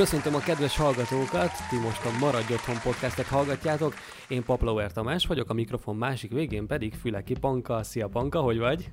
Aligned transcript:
Köszöntöm 0.00 0.34
a 0.34 0.38
kedves 0.38 0.76
hallgatókat, 0.76 1.50
ti 1.70 1.76
most 1.76 2.04
a 2.04 2.18
Maradj 2.20 2.52
Otthon 2.52 2.76
podcastet 2.82 3.26
hallgatjátok. 3.26 3.94
Én 4.28 4.44
Paplauer 4.44 4.92
Tamás 4.92 5.26
vagyok, 5.26 5.50
a 5.50 5.52
mikrofon 5.52 5.96
másik 5.96 6.32
végén 6.32 6.66
pedig 6.66 6.94
Füleki 6.94 7.34
Panka. 7.38 7.82
Szia 7.82 8.08
Panka, 8.08 8.40
hogy 8.40 8.58
vagy? 8.58 8.90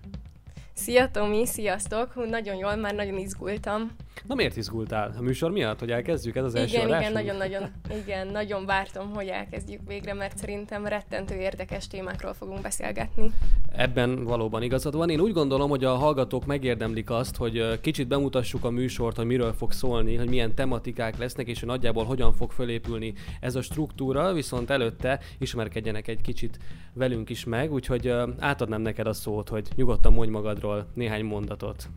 Szia 0.74 1.12
Tomi, 1.12 1.46
sziasztok! 1.46 2.29
Nagyon 2.29 2.56
jól, 2.56 2.76
már 2.76 2.94
nagyon 2.94 3.17
izgultam. 3.17 3.92
Na 4.28 4.36
miért 4.36 4.58
izgultál? 4.58 5.13
A 5.18 5.22
műsor 5.22 5.52
miatt, 5.52 5.79
hogy 5.79 5.92
elkezdjük? 5.92 6.36
Ez 6.36 6.44
az 6.44 6.52
igen, 6.52 6.63
első 6.63 6.78
Igen, 6.78 6.88
adásunk? 6.88 7.13
nagyon-nagyon, 7.13 7.72
igen, 8.04 8.28
nagyon 8.28 8.65
vártam, 8.65 9.13
hogy 9.13 9.28
elkezdjük 9.28 9.82
végre, 9.88 10.13
mert 10.13 10.38
szerintem 10.38 10.86
rettentő 10.86 11.36
érdekes 11.36 11.88
témákról 11.88 12.33
fogunk 12.33 12.62
beszélgetni. 12.62 13.32
Ebben 13.76 14.24
valóban 14.24 14.64
igazad 14.64 14.96
van. 14.96 15.10
Én 15.10 15.19
úgy 15.19 15.33
gondolom, 15.33 15.69
hogy 15.69 15.83
a 15.83 15.96
hallgatók 15.96 16.46
megérdemlik 16.46 17.10
azt, 17.10 17.36
hogy 17.36 17.80
kicsit 17.82 18.08
bemutassuk 18.08 18.66
a 18.66 18.70
műsort, 18.70 19.16
hogy 19.16 19.26
miről 19.26 19.54
fog 19.54 19.72
szólni, 19.72 20.16
hogy 20.16 20.30
milyen 20.30 20.55
tematikák 20.55 21.18
lesznek, 21.18 21.48
és 21.48 21.60
hogy 21.60 21.70
nagyjából 21.70 22.05
hogyan 22.05 22.34
fog 22.34 22.52
fölépülni 22.52 23.13
ez 23.40 23.55
a 23.55 23.62
struktúra, 23.62 24.34
viszont 24.34 24.70
előtte 24.70 25.20
ismerkedjenek 25.38 26.08
egy 26.08 26.22
kicsit 26.22 26.60
velünk 26.94 27.30
is 27.30 27.44
meg, 27.44 27.74
úgyhogy 27.74 28.13
átadnám 28.40 28.82
neked 28.82 29.08
a 29.08 29.13
szót, 29.13 29.49
hogy 29.49 29.68
nyugodtan 29.76 30.13
mondj 30.13 30.32
magadról 30.32 30.88
néhány 30.94 31.24
mondatot. 31.24 31.90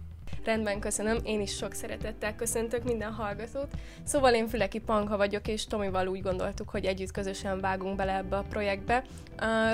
Rendben, 0.44 0.80
köszönöm. 0.80 1.18
Én 1.24 1.40
is 1.40 1.56
sok 1.56 1.72
szeretettel 1.72 2.34
köszöntök 2.34 2.84
minden 2.84 3.12
hallgatót. 3.12 3.68
Szóval 4.04 4.34
én 4.34 4.48
Füleki 4.48 4.78
Panka 4.78 5.16
vagyok, 5.16 5.48
és 5.48 5.66
Tomival 5.66 6.06
úgy 6.06 6.22
gondoltuk, 6.22 6.68
hogy 6.68 6.84
együtt 6.84 7.10
közösen 7.10 7.60
vágunk 7.60 7.96
bele 7.96 8.16
ebbe 8.16 8.36
a 8.36 8.44
projektbe. 8.48 9.04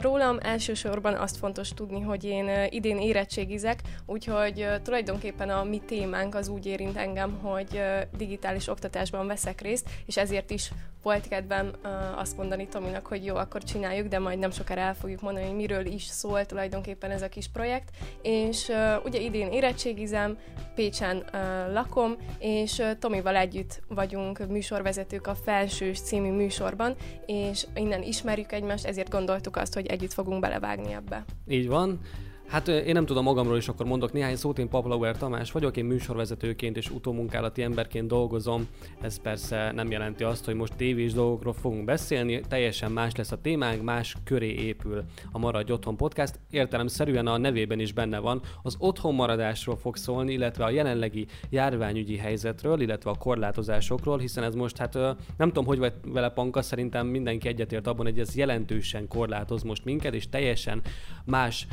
Rólam 0.00 0.38
elsősorban 0.42 1.14
azt 1.14 1.36
fontos 1.36 1.68
tudni, 1.74 2.00
hogy 2.00 2.24
én 2.24 2.50
idén 2.68 2.98
érettségizek, 2.98 3.80
úgyhogy 4.06 4.66
tulajdonképpen 4.82 5.50
a 5.50 5.64
mi 5.64 5.82
témánk 5.86 6.34
az 6.34 6.48
úgy 6.48 6.66
érint 6.66 6.96
engem, 6.96 7.38
hogy 7.42 7.82
digitális 8.16 8.68
oktatásban 8.68 9.26
veszek 9.26 9.60
részt, 9.60 9.88
és 10.06 10.16
ezért 10.16 10.50
is 10.50 10.70
volt 11.02 11.28
kedvem 11.28 11.70
azt 12.16 12.36
mondani 12.36 12.66
Tominak, 12.66 13.06
hogy 13.06 13.24
jó, 13.24 13.36
akkor 13.36 13.62
csináljuk, 13.62 14.08
de 14.08 14.18
majd 14.18 14.38
nem 14.38 14.50
sokára 14.50 14.80
el 14.80 14.94
fogjuk 14.94 15.20
mondani, 15.20 15.46
hogy 15.46 15.56
miről 15.56 15.86
is 15.86 16.04
szól 16.04 16.46
tulajdonképpen 16.46 17.10
ez 17.10 17.22
a 17.22 17.28
kis 17.28 17.48
projekt. 17.48 17.90
És 18.22 18.72
ugye 19.04 19.20
idén 19.20 19.52
érettségizem, 19.52 20.38
Pécsen 20.74 21.16
uh, 21.16 21.72
lakom, 21.72 22.16
és 22.38 22.78
uh, 22.78 22.98
Tomival 22.98 23.36
együtt 23.36 23.82
vagyunk 23.88 24.48
műsorvezetők 24.48 25.26
a 25.26 25.34
Felsős 25.34 26.00
című 26.00 26.30
műsorban, 26.30 26.94
és 27.26 27.66
innen 27.74 28.02
ismerjük 28.02 28.52
egymást, 28.52 28.84
ezért 28.84 29.10
gondoltuk 29.10 29.56
azt, 29.56 29.74
hogy 29.74 29.86
együtt 29.86 30.12
fogunk 30.12 30.40
belevágni 30.40 30.92
ebbe. 30.92 31.24
Így 31.48 31.68
van. 31.68 32.00
Hát 32.46 32.68
én 32.68 32.92
nem 32.92 33.06
tudom 33.06 33.24
magamról 33.24 33.56
is, 33.56 33.68
akkor 33.68 33.86
mondok 33.86 34.12
néhány 34.12 34.36
szót. 34.36 34.58
Én 34.58 34.68
Paplauer 34.68 35.16
Tamás 35.16 35.52
vagyok, 35.52 35.76
én 35.76 35.84
műsorvezetőként 35.84 36.76
és 36.76 36.90
utómunkálati 36.90 37.62
emberként 37.62 38.06
dolgozom. 38.06 38.68
Ez 39.00 39.20
persze 39.20 39.72
nem 39.72 39.90
jelenti 39.90 40.24
azt, 40.24 40.44
hogy 40.44 40.54
most 40.54 40.76
tévés 40.76 41.12
dolgokról 41.12 41.52
fogunk 41.52 41.84
beszélni, 41.84 42.40
teljesen 42.48 42.92
más 42.92 43.14
lesz 43.14 43.32
a 43.32 43.40
témánk, 43.40 43.82
más 43.82 44.16
köré 44.24 44.54
épül 44.54 45.04
a 45.32 45.38
Maradj 45.38 45.72
Otthon 45.72 45.96
podcast. 45.96 46.40
Értelemszerűen 46.50 47.26
a 47.26 47.36
nevében 47.36 47.80
is 47.80 47.92
benne 47.92 48.18
van, 48.18 48.40
az 48.62 48.76
otthon 48.78 49.14
maradásról 49.14 49.76
fog 49.76 49.96
szólni, 49.96 50.32
illetve 50.32 50.64
a 50.64 50.70
jelenlegi 50.70 51.26
járványügyi 51.50 52.16
helyzetről, 52.16 52.80
illetve 52.80 53.10
a 53.10 53.18
korlátozásokról, 53.18 54.18
hiszen 54.18 54.44
ez 54.44 54.54
most, 54.54 54.76
hát 54.76 54.94
nem 55.36 55.48
tudom, 55.48 55.64
hogy 55.64 55.78
vagy 55.78 55.92
vele 56.04 56.28
Panka, 56.28 56.62
szerintem 56.62 57.06
mindenki 57.06 57.48
egyetért 57.48 57.86
abban, 57.86 58.06
hogy 58.06 58.18
ez 58.18 58.36
jelentősen 58.36 59.08
korlátoz 59.08 59.62
most 59.62 59.84
minket, 59.84 60.14
és 60.14 60.28
teljesen 60.28 60.82
más 61.24 61.66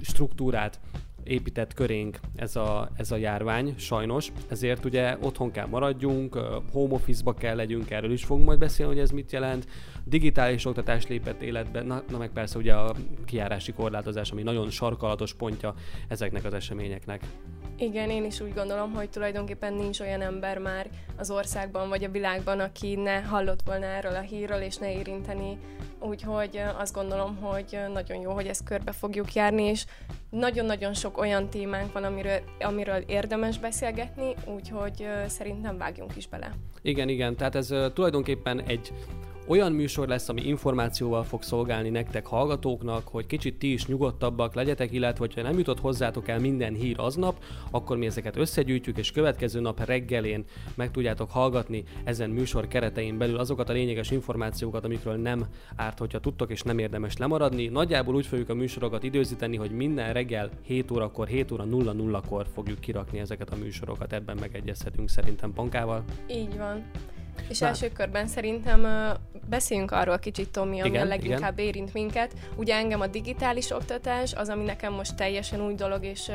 struktúrát 0.00 0.80
épített 1.28 1.74
körénk 1.74 2.20
ez 2.36 2.56
a, 2.56 2.90
ez 2.96 3.10
a 3.10 3.16
járvány, 3.16 3.74
sajnos, 3.76 4.32
ezért 4.48 4.84
ugye 4.84 5.16
otthon 5.20 5.50
kell 5.50 5.66
maradjunk, 5.66 6.34
home 6.72 6.94
office-ba 6.94 7.34
kell 7.34 7.56
legyünk, 7.56 7.90
erről 7.90 8.12
is 8.12 8.24
fogunk 8.24 8.46
majd 8.46 8.58
beszélni, 8.58 8.92
hogy 8.92 9.02
ez 9.02 9.10
mit 9.10 9.32
jelent, 9.32 9.66
digitális 10.04 10.64
oktatás 10.64 11.06
lépett 11.06 11.42
életbe, 11.42 11.82
na, 11.82 12.02
na 12.10 12.18
meg 12.18 12.30
persze 12.30 12.58
ugye 12.58 12.74
a 12.74 12.94
kiárási 13.24 13.72
korlátozás, 13.72 14.30
ami 14.30 14.42
nagyon 14.42 14.70
sarkalatos 14.70 15.34
pontja 15.34 15.74
ezeknek 16.08 16.44
az 16.44 16.54
eseményeknek. 16.54 17.22
Igen, 17.80 18.10
én 18.10 18.24
is 18.24 18.40
úgy 18.40 18.54
gondolom, 18.54 18.94
hogy 18.94 19.10
tulajdonképpen 19.10 19.74
nincs 19.74 20.00
olyan 20.00 20.20
ember 20.20 20.58
már 20.58 20.86
az 21.16 21.30
országban 21.30 21.88
vagy 21.88 22.04
a 22.04 22.10
világban, 22.10 22.60
aki 22.60 22.94
ne 22.94 23.20
hallott 23.20 23.60
volna 23.64 23.86
erről 23.86 24.14
a 24.14 24.20
hírről, 24.20 24.60
és 24.60 24.76
ne 24.76 24.92
érinteni. 24.92 25.58
Úgyhogy 26.00 26.60
azt 26.78 26.94
gondolom, 26.94 27.36
hogy 27.36 27.78
nagyon 27.92 28.20
jó, 28.20 28.32
hogy 28.32 28.46
ezt 28.46 28.64
körbe 28.64 28.92
fogjuk 28.92 29.32
járni, 29.32 29.62
és 29.62 29.84
nagyon-nagyon 30.30 30.94
sok 30.94 31.18
olyan 31.18 31.48
témánk 31.48 31.92
van, 31.92 32.04
amiről, 32.04 32.40
amiről 32.60 33.04
érdemes 33.06 33.58
beszélgetni, 33.58 34.34
úgyhogy 34.44 35.06
szerintem 35.26 35.78
vágjunk 35.78 36.16
is 36.16 36.28
bele. 36.28 36.50
Igen, 36.82 37.08
igen, 37.08 37.36
tehát 37.36 37.54
ez 37.54 37.74
tulajdonképpen 37.94 38.60
egy 38.60 38.92
olyan 39.48 39.72
műsor 39.72 40.08
lesz, 40.08 40.28
ami 40.28 40.42
információval 40.42 41.24
fog 41.24 41.42
szolgálni 41.42 41.88
nektek 41.88 42.26
hallgatóknak, 42.26 43.08
hogy 43.08 43.26
kicsit 43.26 43.58
ti 43.58 43.72
is 43.72 43.86
nyugodtabbak 43.86 44.54
legyetek, 44.54 44.92
illetve 44.92 45.18
hogyha 45.18 45.42
nem 45.42 45.58
jutott 45.58 45.80
hozzátok 45.80 46.28
el 46.28 46.38
minden 46.38 46.74
hír 46.74 46.96
aznap, 46.98 47.42
akkor 47.70 47.96
mi 47.96 48.06
ezeket 48.06 48.36
összegyűjtjük, 48.36 48.98
és 48.98 49.12
következő 49.12 49.60
nap 49.60 49.84
reggelén 49.84 50.44
meg 50.74 50.90
tudjátok 50.90 51.30
hallgatni 51.30 51.84
ezen 52.04 52.30
műsor 52.30 52.68
keretein 52.68 53.18
belül 53.18 53.38
azokat 53.38 53.68
a 53.68 53.72
lényeges 53.72 54.10
információkat, 54.10 54.84
amikről 54.84 55.16
nem 55.16 55.46
árt, 55.76 55.98
hogyha 55.98 56.20
tudtok, 56.20 56.50
és 56.50 56.62
nem 56.62 56.78
érdemes 56.78 57.16
lemaradni. 57.16 57.66
Nagyjából 57.66 58.14
úgy 58.14 58.26
fogjuk 58.26 58.48
a 58.48 58.54
műsorokat 58.54 59.02
időzíteni, 59.02 59.56
hogy 59.56 59.70
minden 59.70 60.12
reggel 60.12 60.50
7 60.62 60.90
órakor, 60.90 61.26
7 61.26 61.52
óra 61.52 61.64
00-kor 61.70 62.46
fogjuk 62.54 62.78
kirakni 62.78 63.18
ezeket 63.18 63.50
a 63.50 63.56
műsorokat, 63.56 64.12
ebben 64.12 64.36
megegyezhetünk 64.40 65.08
szerintem 65.08 65.52
Pankával. 65.52 66.04
Így 66.30 66.56
van. 66.56 66.84
És 67.48 67.58
Már. 67.58 67.70
első 67.70 67.92
körben 67.92 68.26
szerintem 68.26 68.82
uh, 68.82 69.40
beszéljünk 69.48 69.90
arról 69.90 70.18
kicsit, 70.18 70.50
Tomi, 70.50 70.80
ami 70.80 70.88
igen, 70.88 71.06
a 71.06 71.08
leginkább 71.08 71.58
igen. 71.58 71.66
érint 71.66 71.92
minket. 71.92 72.32
Ugye 72.56 72.74
engem 72.74 73.00
a 73.00 73.06
digitális 73.06 73.70
oktatás 73.70 74.34
az, 74.34 74.48
ami 74.48 74.64
nekem 74.64 74.92
most 74.92 75.16
teljesen 75.16 75.60
új 75.60 75.74
dolog, 75.74 76.04
és 76.04 76.28
uh, 76.28 76.34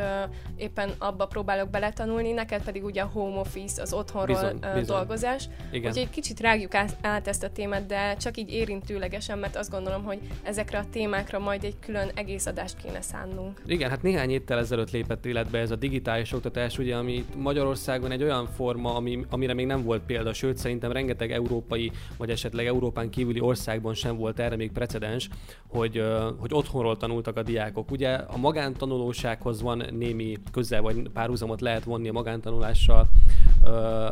éppen 0.56 0.92
abba 0.98 1.26
próbálok 1.26 1.70
beletanulni, 1.70 2.32
neked 2.32 2.64
pedig 2.64 2.84
ugye 2.84 3.02
a 3.02 3.10
home 3.14 3.40
office, 3.40 3.82
az 3.82 3.94
otthonról 3.94 4.36
bizony, 4.36 4.58
uh, 4.62 4.74
bizony. 4.74 4.96
dolgozás. 4.96 5.50
Igen. 5.72 5.90
Úgyhogy 5.90 6.04
egy 6.04 6.10
kicsit 6.10 6.40
rágjuk 6.40 6.74
át, 6.74 6.98
át 7.02 7.28
ezt 7.28 7.44
a 7.44 7.50
témát, 7.50 7.86
de 7.86 8.16
csak 8.16 8.38
így 8.38 8.52
érintőlegesen, 8.52 9.38
mert 9.38 9.56
azt 9.56 9.70
gondolom, 9.70 10.04
hogy 10.04 10.20
ezekre 10.44 10.78
a 10.78 10.86
témákra 10.92 11.40
majd 11.40 11.64
egy 11.64 11.76
külön 11.80 12.12
egész 12.16 12.46
adást 12.46 12.78
kéne 12.84 13.02
szánnunk. 13.02 13.62
Igen, 13.66 13.90
hát 13.90 14.02
néhány 14.02 14.30
héttel 14.30 14.60
ezelőtt 14.60 14.92
lépett 14.92 15.26
életbe 15.26 15.60
ez 15.60 15.72
a 15.72 15.76
digitális 15.76 16.32
oktatás, 16.34 16.78
ugye, 16.78 16.96
ami 16.96 17.26
Magyarországon 17.36 18.12
egy 18.12 18.24
olyan 18.24 18.48
forma, 18.56 18.96
ami, 18.96 19.26
amire 19.30 19.54
még 19.54 19.66
nem 19.66 19.84
volt 19.84 20.02
példa, 20.02 20.34
sőt 20.34 20.58
szerintem 20.58 20.92
rengeteg 20.94 21.32
európai, 21.32 21.92
vagy 22.18 22.30
esetleg 22.30 22.66
Európán 22.66 23.10
kívüli 23.10 23.40
országban 23.40 23.94
sem 23.94 24.18
volt 24.18 24.40
erre 24.40 24.56
még 24.56 24.72
precedens, 24.72 25.30
hogy, 25.68 26.04
hogy 26.38 26.54
otthonról 26.54 26.98
tanultak 26.98 27.38
a 27.38 27.44
diákok. 27.44 27.92
Ugye 27.92 28.10
a 28.10 28.38
magántanulósághoz 28.38 29.62
van 29.62 29.84
némi 29.92 30.38
közel, 30.52 30.82
vagy 30.82 31.10
párhuzamot 31.10 31.62
lehet 31.62 31.84
vonni 31.84 32.10
a 32.10 32.12
magántanulással 32.12 33.08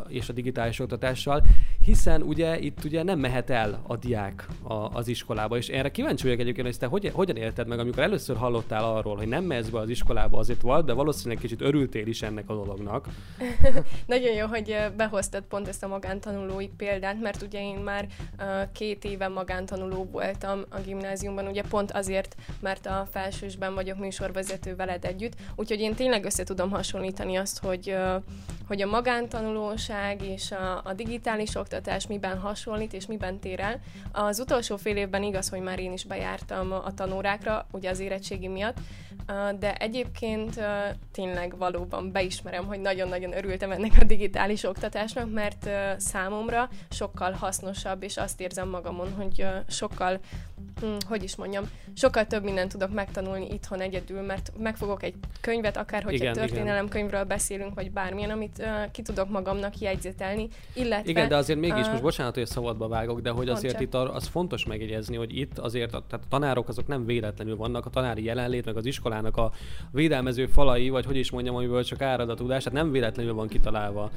és 0.08 0.30
a 0.30 0.34
digitális 0.34 0.80
oktatással, 0.80 1.44
hiszen 1.86 2.22
ugye 2.22 2.60
itt 2.60 2.84
ugye 2.84 3.04
nem 3.04 3.20
mehet 3.20 3.50
el 3.50 3.82
a 3.88 3.96
diák 3.96 4.48
a, 4.64 4.74
az 4.74 5.08
iskolába, 5.08 5.58
és 5.58 5.68
erre 5.68 5.92
kíváncsi 5.92 6.24
vagyok 6.24 6.40
egyébként, 6.40 6.68
hogy 6.68 6.78
te 6.78 6.86
hogy, 6.86 7.12
hogyan 7.14 7.36
élted 7.36 7.68
meg, 7.68 7.80
amikor 7.80 8.04
először 8.04 8.38
hallottál 8.38 8.84
arról, 8.84 9.16
hogy 9.16 9.28
nem 9.28 9.44
mehetsz 9.44 9.68
be 9.68 9.80
az 9.80 9.90
iskolába, 9.90 10.38
azért 10.38 10.62
volt, 10.62 10.86
de 10.86 10.94
valószínűleg 10.94 11.42
kicsit 11.42 11.62
örültél 11.62 12.08
is 12.08 12.22
ennek 12.22 12.50
a 12.50 12.54
dolognak. 12.54 13.08
Nagyon 14.06 14.34
jó, 14.34 14.46
hogy 14.46 14.76
behoztad 14.98 15.44
pont 15.44 15.68
ezt 15.68 15.84
a 15.84 15.88
magántanulói 15.88 16.68
példát, 16.68 17.22
mert 17.22 17.42
ugye 17.42 17.62
én 17.62 17.76
már 17.76 18.08
két 18.72 19.06
éve 19.06 19.28
magántanuló 19.28 20.08
voltam 20.12 20.62
a 20.70 20.80
gimnáziumban, 20.80 21.48
ugye 21.48 21.64
pont 21.70 21.92
azért, 21.92 22.36
mert 22.60 22.86
a 22.86 23.08
felsősben 23.12 23.74
vagyok 23.74 23.98
műsorvezető 23.98 24.76
veled 24.76 25.06
együtt, 25.06 25.34
úgyhogy 25.56 25.80
én 25.80 25.96
tényleg 25.96 26.26
össze 26.26 26.44
tudom 26.44 26.70
hasonlítani 26.70 27.36
azt, 27.36 27.60
hogy, 27.60 27.96
hogy 28.68 28.82
a 28.82 28.88
magántanulóság 28.88 30.22
és 30.22 30.52
a, 30.52 30.82
a 30.84 30.94
digitális 30.94 31.56
oktatás 31.74 32.08
miben 32.08 32.40
hasonlít 32.40 32.94
és 32.94 33.06
miben 33.06 33.40
tér 33.40 33.60
el. 33.60 33.80
Az 34.12 34.40
utolsó 34.40 34.78
fél 34.78 34.98
évben 34.98 35.24
igaz, 35.24 35.50
hogy 35.50 35.60
már 35.60 35.80
én 35.80 35.92
is 35.92 36.04
bejártam 36.04 36.72
a 36.72 36.94
tanórákra, 36.94 37.68
ugye 37.72 37.90
az 37.90 38.00
érettségi 38.00 38.48
miatt, 38.48 38.78
de 39.60 39.76
egyébként 39.76 40.60
tényleg 41.12 41.58
valóban 41.58 42.12
beismerem, 42.12 42.66
hogy 42.66 42.80
nagyon-nagyon 42.80 43.38
örültem 43.38 43.72
ennek 43.72 43.92
a 44.00 44.04
digitális 44.04 44.64
oktatásnak, 44.64 45.32
mert 45.34 45.70
számomra 45.98 46.70
sokkal 46.90 47.32
hasznosabb, 47.32 48.04
és 48.04 48.18
azt 48.18 48.42
érzem 48.42 48.70
magamon, 48.70 49.14
hogy 49.14 49.46
sokkal 49.68 50.20
hm, 50.82 50.88
hogy 51.08 51.24
is 51.24 51.36
mondjam, 51.36 51.70
sokkal 51.94 52.26
több 52.26 52.44
mindent 52.44 52.72
tudok 52.72 52.94
megtanulni 52.94 53.48
itthon 53.54 53.82
egyedül, 53.82 54.22
mert 54.22 54.52
megfogok 54.58 55.04
egy 55.04 55.14
könyvet, 55.42 55.78
akár 55.78 56.04
hogyha 56.04 56.24
igen, 56.24 56.34
történelemkönyvről 56.34 57.24
beszélünk, 57.24 57.74
vagy 57.74 57.92
bármilyen, 57.92 58.30
amit 58.30 58.68
ki 58.92 59.02
tudok 59.02 59.30
magamnak 59.30 59.78
jegyzetelni, 59.78 60.48
illetve... 60.74 61.10
Igen, 61.10 61.28
de 61.28 61.36
azért 61.36 61.60
mégis, 61.60 61.88
most 61.88 62.02
bocsánat, 62.02 62.36
hogy 62.36 62.46
szabadba 62.46 62.88
vágok, 62.88 63.22
de 63.22 63.30
hogy 63.30 63.50
azért 63.50 63.74
csak. 63.74 63.82
itt 63.82 63.94
az 63.94 64.28
fontos 64.28 64.66
megjegyezni, 64.66 65.16
hogy 65.16 65.38
itt 65.38 65.60
azért 65.60 65.90
tehát 65.90 66.14
a 66.26 66.28
tanárok 66.30 66.68
azok 66.68 66.88
nem 66.88 67.06
véletlenül 67.06 67.56
vannak, 67.56 67.86
a 67.86 67.90
tanári 67.90 68.24
jelenlét, 68.24 68.66
meg 68.66 68.78
az 68.78 68.86
iskolának 69.12 69.38
a 69.38 69.52
védelmező 69.92 70.46
falai, 70.46 70.90
vagy 70.90 71.06
hogy 71.06 71.16
is 71.16 71.32
mondjam, 71.32 71.56
amiből 71.56 71.84
csak 71.84 72.02
árad 72.02 72.30
a 72.30 72.34
tudás, 72.34 72.64
tehát 72.64 72.84
nem 72.84 72.92
véletlenül 72.92 73.34
van 73.34 73.48
kitalálva 73.48 74.12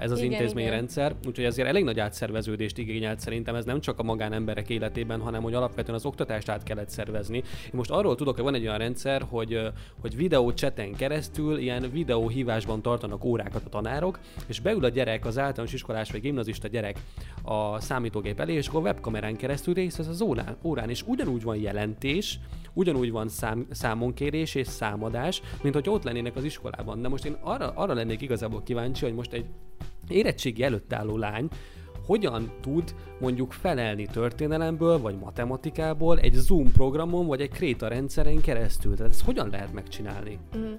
ez 0.00 0.10
az 0.10 0.18
igen, 0.18 0.32
intézményrendszer, 0.32 1.14
úgyhogy 1.26 1.44
azért 1.44 1.68
elég 1.68 1.84
nagy 1.84 2.00
átszerveződést 2.00 2.78
igényelt 2.78 3.20
szerintem, 3.20 3.54
ez 3.54 3.64
nem 3.64 3.80
csak 3.80 3.98
a 3.98 4.02
magánemberek 4.02 4.68
életében, 4.68 5.20
hanem 5.20 5.42
hogy 5.42 5.54
alapvetően 5.54 5.96
az 5.96 6.04
oktatást 6.04 6.48
át 6.48 6.62
kellett 6.62 6.88
szervezni. 6.88 7.36
Én 7.36 7.70
most 7.72 7.90
arról 7.90 8.14
tudok, 8.14 8.34
hogy 8.34 8.44
van 8.44 8.54
egy 8.54 8.66
olyan 8.66 8.78
rendszer, 8.78 9.22
hogy, 9.28 9.60
hogy 10.00 10.16
videó 10.16 10.52
cseten 10.52 10.94
keresztül 10.94 11.58
ilyen 11.58 11.90
videóhívásban 11.92 12.82
tartanak 12.82 13.24
órákat 13.24 13.62
a 13.64 13.68
tanárok, 13.68 14.18
és 14.46 14.60
beül 14.60 14.84
a 14.84 14.88
gyerek, 14.88 15.26
az 15.26 15.38
általános 15.38 15.72
iskolás 15.72 16.10
vagy 16.10 16.20
gimnazista 16.20 16.68
gyerek 16.68 16.98
a 17.42 17.80
számítógép 17.80 18.40
elé, 18.40 18.52
és 18.52 18.68
akkor 18.68 18.80
a 18.80 18.82
webkamerán 18.82 19.36
keresztül 19.36 19.74
részt 19.74 19.96
vesz 19.96 20.06
az 20.06 20.20
órán, 20.20 20.56
órán, 20.62 20.90
és 20.90 21.02
ugyanúgy 21.06 21.42
van 21.42 21.56
jelentés, 21.56 22.38
ugyanúgy 22.72 23.10
van 23.10 23.28
szám, 23.28 23.66
számonkérés 23.70 24.29
és 24.34 24.58
számadás, 24.62 25.42
mint 25.62 25.74
hogy 25.74 25.88
ott 25.88 26.02
lennének 26.02 26.36
az 26.36 26.44
iskolában. 26.44 27.02
De 27.02 27.08
most 27.08 27.24
én 27.24 27.36
arra, 27.40 27.72
arra 27.74 27.94
lennék 27.94 28.20
igazából 28.20 28.62
kíváncsi, 28.62 29.04
hogy 29.04 29.14
most 29.14 29.32
egy 29.32 29.44
érettségi 30.08 30.62
előtt 30.62 30.92
álló 30.92 31.16
lány 31.16 31.48
hogyan 32.06 32.52
tud 32.60 32.94
mondjuk 33.20 33.52
felelni 33.52 34.06
történelemből, 34.06 34.98
vagy 34.98 35.18
matematikából 35.18 36.18
egy 36.18 36.32
Zoom 36.32 36.72
programon, 36.72 37.26
vagy 37.26 37.40
egy 37.40 37.50
Kréta 37.50 37.88
rendszeren 37.88 38.40
keresztül. 38.40 38.96
Tehát 38.96 39.12
ezt 39.12 39.24
hogyan 39.24 39.50
lehet 39.50 39.72
megcsinálni? 39.72 40.38
Mm. 40.56 40.72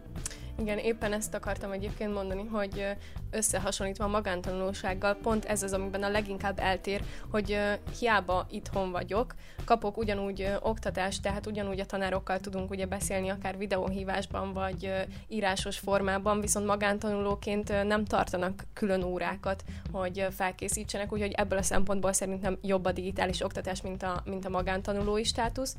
Igen, 0.62 0.78
éppen 0.78 1.14
ezt 1.14 1.34
akartam 1.34 1.72
egyébként 1.72 2.14
mondani, 2.14 2.46
hogy 2.52 2.86
összehasonlítva 3.32 4.04
a 4.04 4.08
magántanulósággal 4.08 5.16
pont 5.16 5.46
ez 5.46 5.64
az, 5.64 5.74
amiben 5.74 6.04
a 6.04 6.10
leginkább 6.10 6.60
eltér, 6.60 7.02
hogy 7.30 7.58
hiába 8.00 8.48
itthon 8.50 8.92
vagyok, 8.92 9.36
kapok 9.66 9.98
ugyanúgy 9.98 10.54
oktatást, 10.60 11.22
tehát 11.22 11.48
ugyanúgy 11.48 11.80
a 11.80 11.86
tanárokkal 11.86 12.40
tudunk 12.40 12.70
ugye 12.70 12.86
beszélni, 12.86 13.30
akár 13.30 13.58
videóhívásban, 13.58 14.54
vagy 14.54 14.94
írásos 15.28 15.80
formában, 15.80 16.42
viszont 16.42 16.66
magántanulóként 16.66 17.86
nem 17.88 18.06
tartanak 18.06 18.64
külön 18.74 19.04
órákat, 19.04 19.64
hogy 19.92 20.28
felkészítsenek, 20.32 21.14
úgyhogy 21.14 21.32
ebből 21.32 21.58
a 21.58 21.64
szempontból 21.64 22.14
szerintem 22.14 22.58
jobb 22.62 22.86
a 22.86 22.92
digitális 22.92 23.42
oktatás, 23.42 23.82
mint 23.82 24.04
a, 24.04 24.22
mint 24.26 24.46
a 24.46 24.50
magántanulói 24.50 25.24
státusz. 25.24 25.76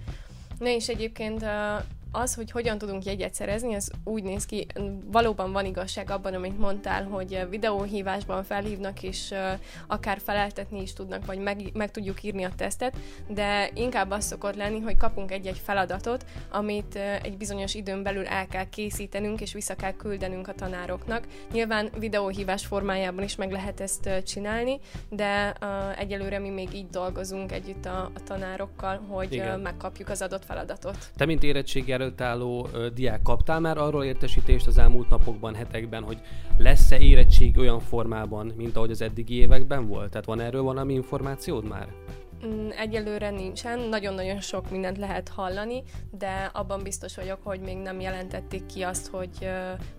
Na 0.59 0.69
és 0.69 0.89
egyébként 0.89 1.45
az, 2.13 2.35
hogy 2.35 2.51
hogyan 2.51 2.79
tudunk 2.79 3.05
jegyet 3.05 3.35
szerezni, 3.35 3.75
ez 3.75 3.89
úgy 4.05 4.23
néz 4.23 4.47
ki, 4.47 4.67
valóban 5.07 5.53
van 5.53 5.65
igazság 5.65 6.11
abban, 6.11 6.35
amit 6.35 6.59
mondtál, 6.59 7.05
hogy 7.05 7.47
videóhívásban 7.51 8.45
felhívnak, 8.45 9.03
és 9.03 9.35
akár 9.87 10.19
feleltetni 10.25 10.81
is 10.81 10.93
tudnak, 10.93 11.27
vagy 11.27 11.39
meg, 11.39 11.71
meg 11.73 11.91
tudjuk 11.91 12.23
írni 12.23 12.45
a 12.45 12.53
tesztet, 12.57 12.97
de 13.29 13.71
inkább 13.75 14.11
az 14.11 14.25
szokott 14.25 14.55
lenni, 14.55 14.81
hogy 14.81 14.97
kapunk 14.97 15.31
egy-egy 15.31 15.61
feladatot, 15.65 16.25
amit 16.51 16.99
egy 17.23 17.37
bizonyos 17.37 17.75
időn 17.75 18.03
belül 18.03 18.27
el 18.27 18.47
kell 18.47 18.69
készítenünk, 18.69 19.41
és 19.41 19.53
vissza 19.53 19.75
kell 19.75 19.93
küldenünk 19.93 20.49
a 20.49 20.55
tanároknak. 20.55 21.27
Nyilván 21.53 21.91
videóhívás 21.99 22.67
formájában 22.67 23.25
is 23.25 23.37
meg 23.37 23.53
lehet 23.53 23.81
ezt 23.81 24.11
csinálni, 24.27 24.81
de 25.09 25.53
egyelőre 25.99 26.39
mi 26.39 26.49
még 26.49 26.75
így 26.75 26.89
dolgozunk 26.91 27.53
együtt 27.53 27.85
a, 27.85 28.11
a 28.15 28.23
tanárokkal, 28.25 29.01
hogy 29.09 29.33
Igen. 29.33 29.61
megkapjuk 29.61 30.09
az 30.09 30.23
adott 30.23 30.45
feladatot. 30.45 30.97
Te, 31.17 31.25
mint 31.25 31.43
érettségi 31.43 31.93
előtt 32.03 32.21
álló 32.21 32.69
ö, 32.73 32.89
diák 32.95 33.23
kaptál 33.23 33.61
már 33.61 33.79
arról 33.79 34.05
értesítést 34.05 34.67
az 34.67 34.79
elmúlt 34.79 35.09
napokban, 35.09 35.55
hetekben, 35.55 36.03
hogy 36.03 36.19
lesz-e 36.59 36.99
érettség 36.99 37.59
olyan 37.59 37.81
formában, 37.81 38.53
mint 38.57 38.77
ahogy 38.77 38.91
az 38.91 39.03
eddigi 39.03 39.35
években 39.35 39.87
volt? 39.87 40.11
Tehát 40.11 40.27
van 40.27 40.41
erről 40.41 40.63
valami 40.63 40.93
információd 40.93 41.69
már? 41.69 41.89
Mm, 42.47 42.69
egyelőre 42.69 43.31
nincsen, 43.31 43.81
nagyon-nagyon 43.81 44.41
sok 44.41 44.71
mindent 44.71 44.99
lehet 44.99 45.29
hallani, 45.29 45.83
de 46.11 46.51
abban 46.53 46.83
biztos 46.83 47.17
vagyok, 47.17 47.39
hogy 47.43 47.61
még 47.61 47.77
nem 47.77 48.01
jelentették 48.01 48.67
ki 48.67 48.83
azt, 48.83 49.07
hogy 49.07 49.49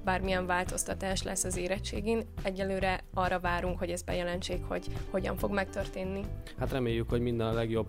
bármilyen 0.03 0.45
változtatás 0.45 1.23
lesz 1.23 1.43
az 1.43 1.57
érettségén. 1.57 2.21
Egyelőre 2.43 3.03
arra 3.13 3.39
várunk, 3.39 3.79
hogy 3.79 3.89
ez 3.89 4.01
bejelentsék, 4.01 4.63
hogy 4.67 4.87
hogyan 5.09 5.37
fog 5.37 5.53
megtörténni. 5.53 6.21
Hát 6.57 6.71
reméljük, 6.71 7.09
hogy 7.09 7.21
minden 7.21 7.47
a 7.47 7.53
legjobb 7.53 7.87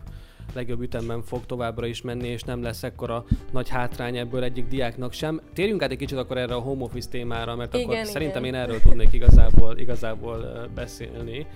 legjobb 0.52 0.80
ütemben 0.80 1.22
fog 1.22 1.46
továbbra 1.46 1.86
is 1.86 2.02
menni, 2.02 2.28
és 2.28 2.42
nem 2.42 2.62
lesz 2.62 2.82
ekkora 2.82 3.24
nagy 3.52 3.68
hátrány 3.68 4.16
ebből 4.16 4.42
egyik 4.42 4.68
diáknak 4.68 5.12
sem. 5.12 5.40
Térjünk 5.52 5.82
át 5.82 5.90
egy 5.90 5.98
kicsit 5.98 6.18
akkor 6.18 6.38
erre 6.38 6.54
a 6.54 6.58
home 6.58 6.84
office 6.84 7.08
témára, 7.08 7.56
mert 7.56 7.74
igen, 7.74 7.84
akkor 7.84 7.94
igen. 7.94 8.10
szerintem 8.10 8.44
én 8.44 8.54
erről 8.54 8.80
tudnék 8.80 9.12
igazából, 9.12 9.78
igazából 9.78 10.68
beszélni. 10.74 11.46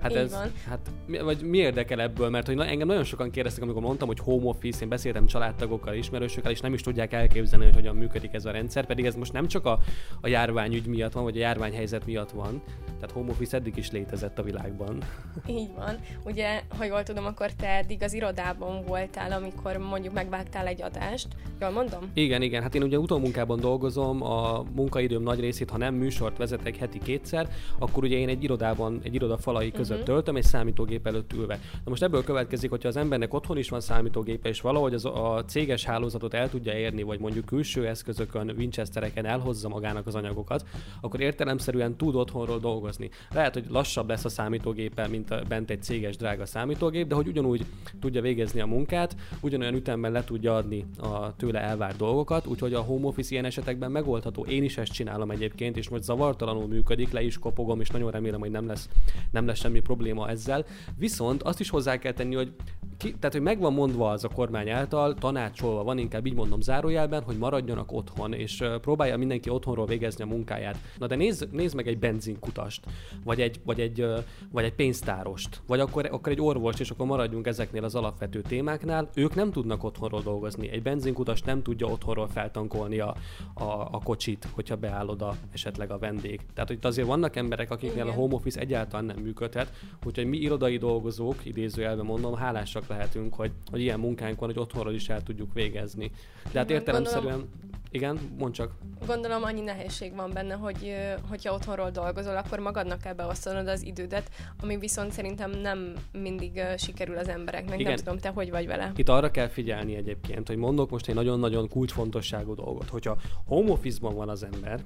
Hát 0.00 0.14
ez, 0.14 0.32
van. 0.32 0.52
hát, 0.68 0.90
vagy 1.24 1.42
mi 1.42 1.58
érdekel 1.58 2.00
ebből? 2.00 2.28
Mert 2.28 2.46
hogy 2.46 2.58
engem 2.58 2.86
nagyon 2.86 3.04
sokan 3.04 3.30
kérdeztek, 3.30 3.62
amikor 3.62 3.82
mondtam, 3.82 4.08
hogy 4.08 4.18
home 4.18 4.46
office, 4.46 4.82
én 4.82 4.88
beszéltem 4.88 5.26
családtagokkal, 5.26 5.94
ismerősökkel, 5.94 6.50
és 6.50 6.60
nem 6.60 6.74
is 6.74 6.80
tudják 6.80 7.12
elképzelni, 7.12 7.64
hogy 7.64 7.74
hogyan 7.74 7.96
működik 7.96 8.32
ez 8.32 8.44
a 8.44 8.50
rendszer, 8.50 8.86
pedig 8.86 9.06
ez 9.06 9.14
most 9.14 9.32
nem 9.32 9.46
csak 9.46 9.66
a, 9.66 9.78
a 10.20 10.28
járványügy 10.28 10.86
miatt 10.86 11.12
van, 11.12 11.22
vagy 11.22 11.36
a 11.36 11.40
járványhelyzet 11.40 12.06
miatt 12.06 12.30
van, 12.30 12.62
tehát 12.84 13.10
home 13.10 13.30
office 13.30 13.56
eddig 13.56 13.76
is 13.76 13.90
létezett 13.90 14.38
a 14.38 14.42
világban. 14.42 14.98
Így 15.46 15.74
van. 15.76 15.96
Ugye, 16.24 16.62
ha 16.78 16.84
jól 16.84 17.02
tudom, 17.02 17.24
akkor 17.24 17.50
te 17.52 17.68
eddig 17.68 18.02
az 18.02 18.12
irodában 18.12 18.84
voltál, 18.86 19.32
amikor 19.32 19.76
mondjuk 19.76 20.14
megvágtál 20.14 20.66
egy 20.66 20.82
adást. 20.82 21.28
Jól 21.60 21.70
mondom? 21.70 22.10
Igen, 22.14 22.42
igen. 22.42 22.62
Hát 22.62 22.74
én 22.74 22.82
ugye 22.82 22.98
utómunkában 22.98 23.60
dolgozom, 23.60 24.22
a 24.22 24.64
munkaidőm 24.74 25.22
nagy 25.22 25.40
részét, 25.40 25.70
ha 25.70 25.78
nem 25.78 25.94
műsort 25.94 26.36
vezetek 26.36 26.76
heti 26.76 26.98
kétszer, 26.98 27.48
akkor 27.78 28.04
ugye 28.04 28.16
én 28.16 28.28
egy 28.28 28.42
irodában, 28.42 29.00
egy 29.02 29.14
iroda 29.14 29.38
falai 29.38 29.70
között 29.70 29.89
uh-huh. 29.94 30.14
töltöm, 30.14 30.36
egy 30.36 30.44
számítógép 30.44 31.06
előtt 31.06 31.32
ülve. 31.32 31.54
Na 31.54 31.90
most 31.90 32.02
ebből 32.02 32.24
következik, 32.24 32.70
hogyha 32.70 32.88
az 32.88 32.96
embernek 32.96 33.34
otthon 33.34 33.56
is 33.56 33.68
van 33.68 33.80
számítógépe, 33.80 34.48
és 34.48 34.60
valahogy 34.60 34.94
az, 34.94 35.04
a 35.04 35.44
céges 35.46 35.84
hálózatot 35.84 36.34
el 36.34 36.50
tudja 36.50 36.72
érni, 36.72 37.02
vagy 37.02 37.20
mondjuk 37.20 37.44
külső 37.44 37.86
eszközökön, 37.86 38.54
Winchestereken 38.58 39.24
elhozza 39.24 39.68
magának 39.68 40.06
az 40.06 40.14
anyagokat, 40.14 40.64
akkor 41.00 41.20
értelemszerűen 41.20 41.96
tud 41.96 42.14
otthonról 42.14 42.58
dolgozni. 42.58 43.10
Lehet, 43.30 43.54
hogy 43.54 43.64
lassabb 43.68 44.08
lesz 44.08 44.24
a 44.24 44.28
számítógéppel, 44.28 45.08
mint 45.08 45.30
a, 45.30 45.42
bent 45.48 45.70
egy 45.70 45.82
céges 45.82 46.16
drága 46.16 46.46
számítógép, 46.46 47.06
de 47.06 47.14
hogy 47.14 47.26
ugyanúgy 47.26 47.64
tudja 48.00 48.20
végezni 48.20 48.60
a 48.60 48.66
munkát, 48.66 49.16
ugyanolyan 49.40 49.74
ütemben 49.74 50.12
le 50.12 50.24
tudja 50.24 50.56
adni 50.56 50.86
a 50.98 51.36
tőle 51.36 51.60
elvárt 51.60 51.96
dolgokat, 51.96 52.46
úgyhogy 52.46 52.74
a 52.74 52.80
home 52.80 53.06
office 53.06 53.32
ilyen 53.32 53.44
esetekben 53.44 53.90
megoldható. 53.90 54.44
Én 54.44 54.62
is 54.62 54.78
ezt 54.78 54.92
csinálom 54.92 55.30
egyébként, 55.30 55.76
és 55.76 55.88
most 55.88 56.02
zavartalanul 56.02 56.66
működik, 56.66 57.12
le 57.12 57.22
is 57.22 57.38
kopogom, 57.38 57.80
és 57.80 57.88
nagyon 57.88 58.10
remélem, 58.10 58.40
hogy 58.40 58.50
nem 58.50 58.66
lesz, 58.66 58.88
nem 59.30 59.46
lesz 59.46 59.58
semmi 59.58 59.79
probléma 59.80 60.28
ezzel. 60.28 60.64
Viszont 60.96 61.42
azt 61.42 61.60
is 61.60 61.70
hozzá 61.70 61.98
kell 61.98 62.12
tenni, 62.12 62.34
hogy 62.34 62.52
ki, 63.00 63.14
tehát, 63.14 63.32
hogy 63.32 63.42
megvan 63.42 63.72
mondva 63.72 64.10
az 64.10 64.24
a 64.24 64.28
kormány 64.28 64.70
által, 64.70 65.14
tanácsolva 65.14 65.82
van, 65.82 65.98
inkább 65.98 66.26
így 66.26 66.34
mondom 66.34 66.60
zárójelben, 66.60 67.22
hogy 67.22 67.38
maradjanak 67.38 67.92
otthon, 67.92 68.32
és 68.32 68.64
próbálja 68.80 69.16
mindenki 69.16 69.50
otthonról 69.50 69.86
végezni 69.86 70.24
a 70.24 70.26
munkáját. 70.26 70.78
Na 70.98 71.06
de 71.06 71.16
nézd, 71.16 71.48
nézd 71.52 71.74
meg 71.74 71.86
egy 71.86 71.98
benzinkutast, 71.98 72.86
vagy 73.24 73.40
egy, 73.40 73.60
vagy 73.64 73.80
egy, 73.80 74.06
vagy 74.50 74.64
egy 74.64 74.74
pénztárost, 74.74 75.60
vagy 75.66 75.80
akkor, 75.80 76.08
akkor 76.10 76.32
egy 76.32 76.40
orvost, 76.40 76.80
és 76.80 76.90
akkor 76.90 77.06
maradjunk 77.06 77.46
ezeknél 77.46 77.84
az 77.84 77.94
alapvető 77.94 78.40
témáknál. 78.40 79.08
Ők 79.14 79.34
nem 79.34 79.50
tudnak 79.50 79.84
otthonról 79.84 80.22
dolgozni. 80.22 80.70
Egy 80.70 80.82
benzinkutas 80.82 81.42
nem 81.42 81.62
tudja 81.62 81.86
otthonról 81.86 82.28
feltankolni 82.28 82.98
a, 82.98 83.14
a, 83.54 83.64
a 83.64 84.00
kocsit, 84.04 84.48
hogyha 84.52 84.76
beáll 84.76 85.08
oda 85.08 85.36
esetleg 85.52 85.90
a 85.90 85.98
vendég. 85.98 86.40
Tehát, 86.54 86.68
hogy 86.68 86.76
itt 86.76 86.84
azért 86.84 87.06
vannak 87.06 87.36
emberek, 87.36 87.70
akiknél 87.70 88.02
Igen. 88.02 88.08
a 88.08 88.18
home 88.18 88.34
office 88.34 88.60
egyáltalán 88.60 89.04
nem 89.04 89.16
működhet, 89.16 89.72
úgyhogy 90.04 90.26
mi 90.26 90.36
irodai 90.36 90.76
dolgozók, 90.76 91.44
idézőjelben 91.44 92.04
mondom, 92.04 92.34
hálásak 92.34 92.88
lehetünk, 92.90 93.34
hogy, 93.34 93.52
hogy 93.70 93.80
ilyen 93.80 94.00
munkánk 94.00 94.38
van, 94.38 94.48
hogy 94.48 94.58
otthonról 94.58 94.94
is 94.94 95.08
el 95.08 95.22
tudjuk 95.22 95.54
végezni. 95.54 96.10
De 96.52 96.58
hát 96.58 96.70
értelemszerűen 96.70 97.48
igen, 97.92 98.18
mondd 98.38 98.52
csak. 98.52 98.72
Gondolom 99.06 99.42
annyi 99.42 99.60
nehézség 99.60 100.14
van 100.14 100.30
benne, 100.34 100.54
hogy 100.54 100.94
hogyha 101.28 101.54
otthonról 101.54 101.90
dolgozol, 101.90 102.36
akkor 102.36 102.58
magadnak 102.58 103.00
kell 103.00 103.12
beosztanod 103.12 103.68
az 103.68 103.84
idődet, 103.84 104.30
ami 104.62 104.78
viszont 104.78 105.12
szerintem 105.12 105.50
nem 105.50 105.94
mindig 106.12 106.62
sikerül 106.78 107.16
az 107.16 107.28
embereknek. 107.28 107.78
Igen. 107.78 107.92
Nem 107.92 108.04
tudom, 108.04 108.18
te 108.18 108.28
hogy 108.28 108.50
vagy 108.50 108.66
vele. 108.66 108.92
Itt 108.96 109.08
arra 109.08 109.30
kell 109.30 109.48
figyelni 109.48 109.94
egyébként, 109.94 110.46
hogy 110.46 110.56
mondok 110.56 110.90
most 110.90 111.08
egy 111.08 111.14
nagyon-nagyon 111.14 111.68
kulcsfontosságú 111.68 112.54
dolgot. 112.54 112.88
Hogyha 112.88 113.16
home 113.46 113.70
office-ban 113.70 114.14
van 114.14 114.28
az 114.28 114.46
ember, 114.52 114.80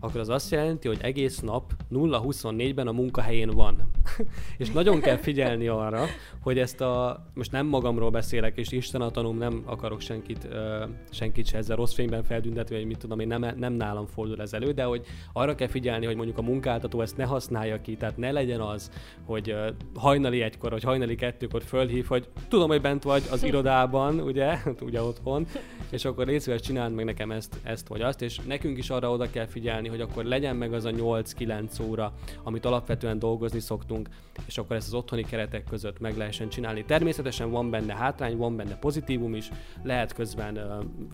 akkor 0.00 0.20
az 0.20 0.28
azt 0.28 0.50
jelenti, 0.50 0.88
hogy 0.88 0.98
egész 1.00 1.38
nap 1.38 1.72
0-24-ben 1.92 2.86
a 2.86 2.92
munkahelyén 2.92 3.50
van. 3.50 3.90
és 4.58 4.70
nagyon 4.70 5.00
kell 5.00 5.16
figyelni 5.16 5.68
arra, 5.68 6.04
hogy 6.40 6.58
ezt 6.58 6.80
a, 6.80 7.24
most 7.34 7.49
nem 7.50 7.66
magamról 7.66 8.10
beszélek, 8.10 8.56
és 8.56 8.72
Isten 8.72 9.00
a 9.00 9.10
tanum, 9.10 9.38
nem 9.38 9.62
akarok 9.64 10.00
senkit, 10.00 10.48
uh, 10.50 10.88
senkit 11.10 11.46
se 11.46 11.56
ezzel 11.56 11.76
rossz 11.76 11.94
fényben 11.94 12.22
feltüntetni, 12.22 12.76
hogy 12.76 12.86
mit 12.86 12.98
tudom 12.98 13.20
én, 13.20 13.26
nem, 13.26 13.54
nem 13.56 13.72
nálam 13.72 14.06
fordul 14.06 14.40
ez 14.40 14.52
elő, 14.52 14.72
de 14.72 14.82
hogy 14.82 15.06
arra 15.32 15.54
kell 15.54 15.68
figyelni, 15.68 16.06
hogy 16.06 16.16
mondjuk 16.16 16.38
a 16.38 16.42
munkáltató 16.42 17.00
ezt 17.00 17.16
ne 17.16 17.24
használja 17.24 17.80
ki, 17.80 17.96
tehát 17.96 18.16
ne 18.16 18.32
legyen 18.32 18.60
az, 18.60 18.90
hogy 19.24 19.54
hajnali 19.94 20.42
egykor, 20.42 20.70
vagy 20.70 20.82
hajnali 20.82 21.14
kettőkor 21.14 21.62
fölhív, 21.62 22.06
hogy 22.06 22.28
tudom, 22.48 22.68
hogy 22.68 22.80
bent 22.80 23.02
vagy 23.02 23.22
az 23.30 23.42
irodában, 23.42 24.20
ugye, 24.20 24.58
ugye 24.88 25.02
otthon, 25.02 25.46
és 25.90 26.04
akkor 26.04 26.26
részvétel 26.26 26.60
csináld 26.60 26.94
meg 26.94 27.04
nekem 27.04 27.30
ezt, 27.30 27.56
ezt 27.62 27.88
vagy 27.88 28.00
azt, 28.00 28.22
és 28.22 28.38
nekünk 28.46 28.78
is 28.78 28.90
arra 28.90 29.10
oda 29.10 29.30
kell 29.30 29.46
figyelni, 29.46 29.88
hogy 29.88 30.00
akkor 30.00 30.24
legyen 30.24 30.56
meg 30.56 30.72
az 30.72 30.84
a 30.84 30.90
8-9 30.90 31.88
óra, 31.88 32.12
amit 32.42 32.64
alapvetően 32.64 33.18
dolgozni 33.18 33.60
szoktunk, 33.60 34.08
és 34.46 34.58
akkor 34.58 34.76
ezt 34.76 34.86
az 34.86 34.94
otthoni 34.94 35.24
keretek 35.24 35.64
között 35.64 36.00
meg 36.00 36.16
lehessen 36.16 36.48
csinálni. 36.48 36.84
Természetesen 36.84 37.39
van 37.48 37.70
benne 37.70 37.94
hátrány, 37.94 38.36
van 38.36 38.56
benne 38.56 38.76
pozitívum 38.76 39.34
is, 39.34 39.50
lehet 39.82 40.12
közben 40.12 40.58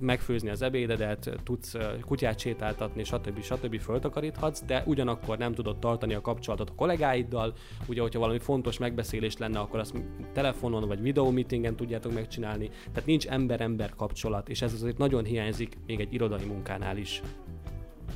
megfőzni 0.01 0.49
az 0.49 0.63
ebédedet, 0.63 1.31
tudsz 1.43 1.75
kutyát 2.01 2.39
sétáltatni, 2.39 3.05
stb. 3.05 3.43
stb. 3.43 3.81
föltakaríthatsz, 3.81 4.63
de 4.67 4.83
ugyanakkor 4.87 5.39
nem 5.39 5.55
tudod 5.55 5.79
tartani 5.79 6.15
a 6.15 6.21
kapcsolatot 6.21 6.71
a 6.71 6.75
kollégáiddal, 6.75 7.55
ugye, 7.87 8.01
hogyha 8.01 8.21
valami 8.21 8.39
fontos 8.39 8.79
megbeszélés 8.79 9.37
lenne, 9.37 9.59
akkor 9.59 9.81
azt 9.81 9.95
telefonon 10.33 10.89
vagy 10.89 11.01
videó 11.01 11.35
tudjátok 11.77 12.15
megcsinálni, 12.15 12.71
tehát 12.93 13.07
nincs 13.07 13.27
ember-ember 13.27 13.95
kapcsolat, 13.97 14.49
és 14.49 14.63
ez 14.63 14.73
azért 14.73 14.99
nagyon 14.99 15.25
hiányzik 15.25 15.79
még 15.87 16.01
egy 16.01 16.15
irodai 16.15 16.45
munkánál 16.45 16.97
is. 16.97 17.23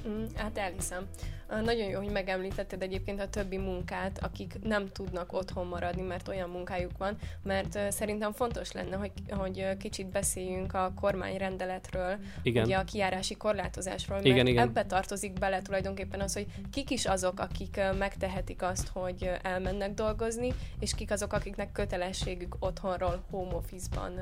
Mm, 0.08 0.24
hát 0.34 0.58
elhiszem. 0.58 1.06
Nagyon 1.50 1.88
jó, 1.88 1.98
hogy 1.98 2.10
megemlítetted 2.10 2.82
egyébként 2.82 3.20
a 3.20 3.28
többi 3.28 3.56
munkát, 3.56 4.18
akik 4.22 4.58
nem 4.62 4.88
tudnak 4.92 5.32
otthon 5.32 5.66
maradni, 5.66 6.02
mert 6.02 6.28
olyan 6.28 6.50
munkájuk 6.50 6.98
van, 6.98 7.16
mert 7.42 7.78
szerintem 7.92 8.32
fontos 8.32 8.72
lenne, 8.72 8.96
hogy, 8.96 9.12
hogy 9.28 9.76
kicsit 9.76 10.06
beszéljünk 10.06 10.74
a 10.74 10.92
kormányrendeletről, 11.00 12.16
igen. 12.42 12.64
ugye 12.64 12.76
a 12.76 12.84
kiárási 12.84 13.36
korlátozásról, 13.36 14.16
mert 14.16 14.28
igen, 14.28 14.46
igen. 14.46 14.68
ebbe 14.68 14.84
tartozik 14.84 15.32
bele 15.32 15.62
tulajdonképpen 15.62 16.20
az, 16.20 16.32
hogy 16.32 16.46
kik 16.72 16.90
is 16.90 17.06
azok, 17.06 17.40
akik 17.40 17.80
megtehetik 17.98 18.62
azt, 18.62 18.88
hogy 18.88 19.30
elmennek 19.42 19.94
dolgozni, 19.94 20.52
és 20.80 20.94
kik 20.94 21.10
azok, 21.10 21.32
akiknek 21.32 21.72
kötelességük 21.72 22.56
otthonról, 22.58 23.24
home 23.30 23.54
office-ban 23.54 24.12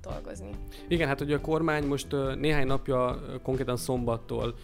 dolgozni. 0.00 0.50
Igen, 0.88 1.08
hát 1.08 1.20
ugye 1.20 1.36
a 1.36 1.40
kormány 1.40 1.84
most 1.86 2.16
néhány 2.38 2.66
napja, 2.66 3.20
konkrétan 3.42 3.76
szombattól 3.76 4.54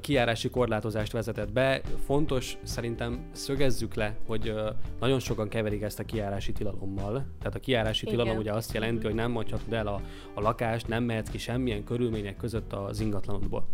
kiárási 0.00 0.50
korlátozást 0.50 1.12
vezetett 1.12 1.52
be. 1.52 1.59
Fontos 2.04 2.56
szerintem 2.62 3.28
szögezzük 3.32 3.94
le, 3.94 4.16
hogy 4.26 4.54
nagyon 5.00 5.18
sokan 5.18 5.48
keverik 5.48 5.82
ezt 5.82 5.98
a 5.98 6.04
kiárási 6.04 6.52
tilalommal. 6.52 7.26
Tehát 7.38 7.54
a 7.54 7.60
kiárási 7.60 8.06
Igen. 8.06 8.18
tilalom 8.18 8.38
ugye 8.38 8.52
azt 8.52 8.72
jelenti, 8.72 9.06
hogy 9.06 9.14
nem 9.14 9.30
mondhatod 9.30 9.72
el 9.72 9.86
a, 9.86 10.00
a 10.34 10.40
lakást, 10.40 10.88
nem 10.88 11.04
mehetsz 11.04 11.30
ki 11.30 11.38
semmilyen 11.38 11.84
körülmények 11.84 12.36
között 12.36 12.72
az 12.72 13.00
ingatlanodból. 13.00 13.66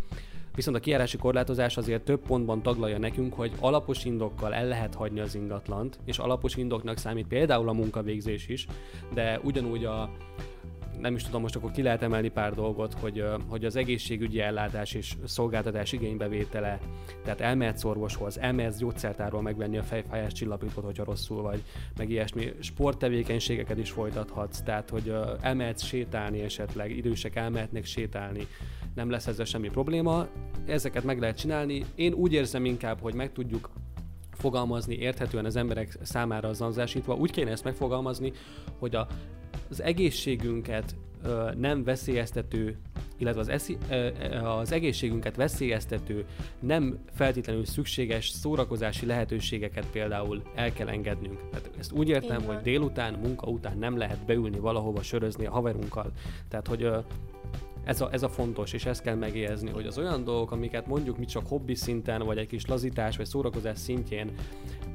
Viszont 0.55 0.76
a 0.76 0.81
kiárási 0.81 1.16
korlátozás 1.16 1.76
azért 1.76 2.02
több 2.02 2.21
pontban 2.21 2.62
taglalja 2.62 2.99
nekünk, 2.99 3.35
hogy 3.35 3.52
alapos 3.61 4.05
indokkal 4.05 4.55
el 4.55 4.66
lehet 4.66 4.95
hagyni 4.95 5.21
az 5.21 5.35
ingatlant, 5.35 5.99
és 6.05 6.19
alapos 6.19 6.57
indoknak 6.57 6.99
számít 6.99 7.26
például 7.26 7.69
a 7.69 7.73
munkavégzés 7.73 8.49
is, 8.49 8.66
de 9.14 9.40
ugyanúgy 9.43 9.85
a, 9.85 10.11
nem 11.00 11.15
is 11.15 11.23
tudom, 11.23 11.41
most 11.41 11.57
akkor 11.57 11.71
ki 11.71 11.83
lehet 11.83 12.03
emelni 12.03 12.29
pár 12.29 12.55
dolgot, 12.55 12.95
hogy, 12.95 13.25
hogy 13.49 13.65
az 13.65 13.76
egészségügyi 13.76 14.41
ellátás 14.41 14.95
és 14.95 15.17
szolgáltatás 15.25 15.93
igénybevétele, 15.93 16.79
tehát 17.25 17.41
elmehetsz 17.41 17.85
orvoshoz, 17.85 18.38
elmehetsz 18.38 18.79
gyógyszertárról 18.79 19.43
megvenni 19.43 19.79
a 19.79 19.83
fejfájás 19.83 20.33
csillapítót, 20.33 20.85
hogyha 20.85 21.05
rosszul 21.05 21.43
vagy, 21.43 21.62
meg 21.97 22.11
ilyesmi 22.11 22.53
sporttevékenységeket 22.61 23.79
is 23.79 23.91
folytathatsz, 23.91 24.61
tehát 24.61 24.91
hogy 24.91 25.15
elmehetsz 25.41 25.83
sétálni 25.83 26.41
esetleg, 26.41 26.97
idősek 26.97 27.37
elmehetnek 27.37 27.85
sétálni, 27.85 28.47
nem 28.95 29.11
lesz 29.11 29.26
ezzel 29.26 29.45
semmi 29.45 29.69
probléma, 29.69 30.26
ezeket 30.67 31.05
meg 31.05 31.21
lehet 31.21 31.38
csinálni. 31.38 31.85
Én 31.95 32.12
úgy 32.12 32.33
érzem 32.33 32.65
inkább, 32.65 33.00
hogy 33.00 33.15
meg 33.15 33.33
tudjuk 33.33 33.71
fogalmazni 34.33 34.95
érthetően 34.95 35.45
az 35.45 35.57
emberek 35.57 35.99
számára 36.03 36.53
zanzásítva. 36.53 37.15
Úgy 37.15 37.31
kéne 37.31 37.50
ezt 37.50 37.65
megfogalmazni, 37.65 38.33
hogy 38.79 38.95
a 38.95 39.07
az 39.70 39.82
egészségünket 39.82 40.94
ö, 41.25 41.50
nem 41.56 41.85
veszélyeztető, 41.85 42.76
illetve 43.18 43.40
az, 43.40 43.49
eszi, 43.49 43.76
ö, 43.90 44.08
az 44.44 44.73
egészségünket 44.73 45.37
veszélyeztető, 45.37 46.26
nem 46.61 46.99
feltétlenül 47.12 47.64
szükséges 47.64 48.28
szórakozási 48.28 49.06
lehetőségeket 49.06 49.87
például 49.92 50.42
el 50.54 50.73
kell 50.73 50.88
engednünk. 50.88 51.49
Tehát 51.50 51.70
ezt 51.78 51.92
úgy 51.92 52.08
értem, 52.08 52.42
hogy 52.42 52.56
délután, 52.56 53.14
munka 53.14 53.46
után 53.46 53.78
nem 53.78 53.96
lehet 53.96 54.25
beülni 54.25 54.58
valahova 54.58 55.02
sörözni 55.02 55.46
a 55.46 55.50
haverunkkal. 55.50 56.12
Tehát, 56.49 56.66
hogy 56.66 56.82
ö, 56.82 56.99
ez 57.87 58.00
a, 58.00 58.09
ez 58.12 58.23
a 58.23 58.28
fontos, 58.28 58.73
és 58.73 58.87
ezt 58.87 59.02
kell 59.02 59.14
megjegyezni, 59.14 59.71
hogy 59.71 59.87
az 59.87 59.99
olyan 59.99 60.25
dolgok, 60.25 60.50
amiket 60.50 60.87
mondjuk 60.87 61.19
mi 61.19 61.25
csak 61.25 61.47
hobbi 61.47 61.75
szinten, 61.75 62.23
vagy 62.23 62.38
egy 62.38 62.47
kis 62.47 62.66
lazítás, 62.66 63.16
vagy 63.16 63.26
szórakozás 63.26 63.78
szintjén 63.78 64.31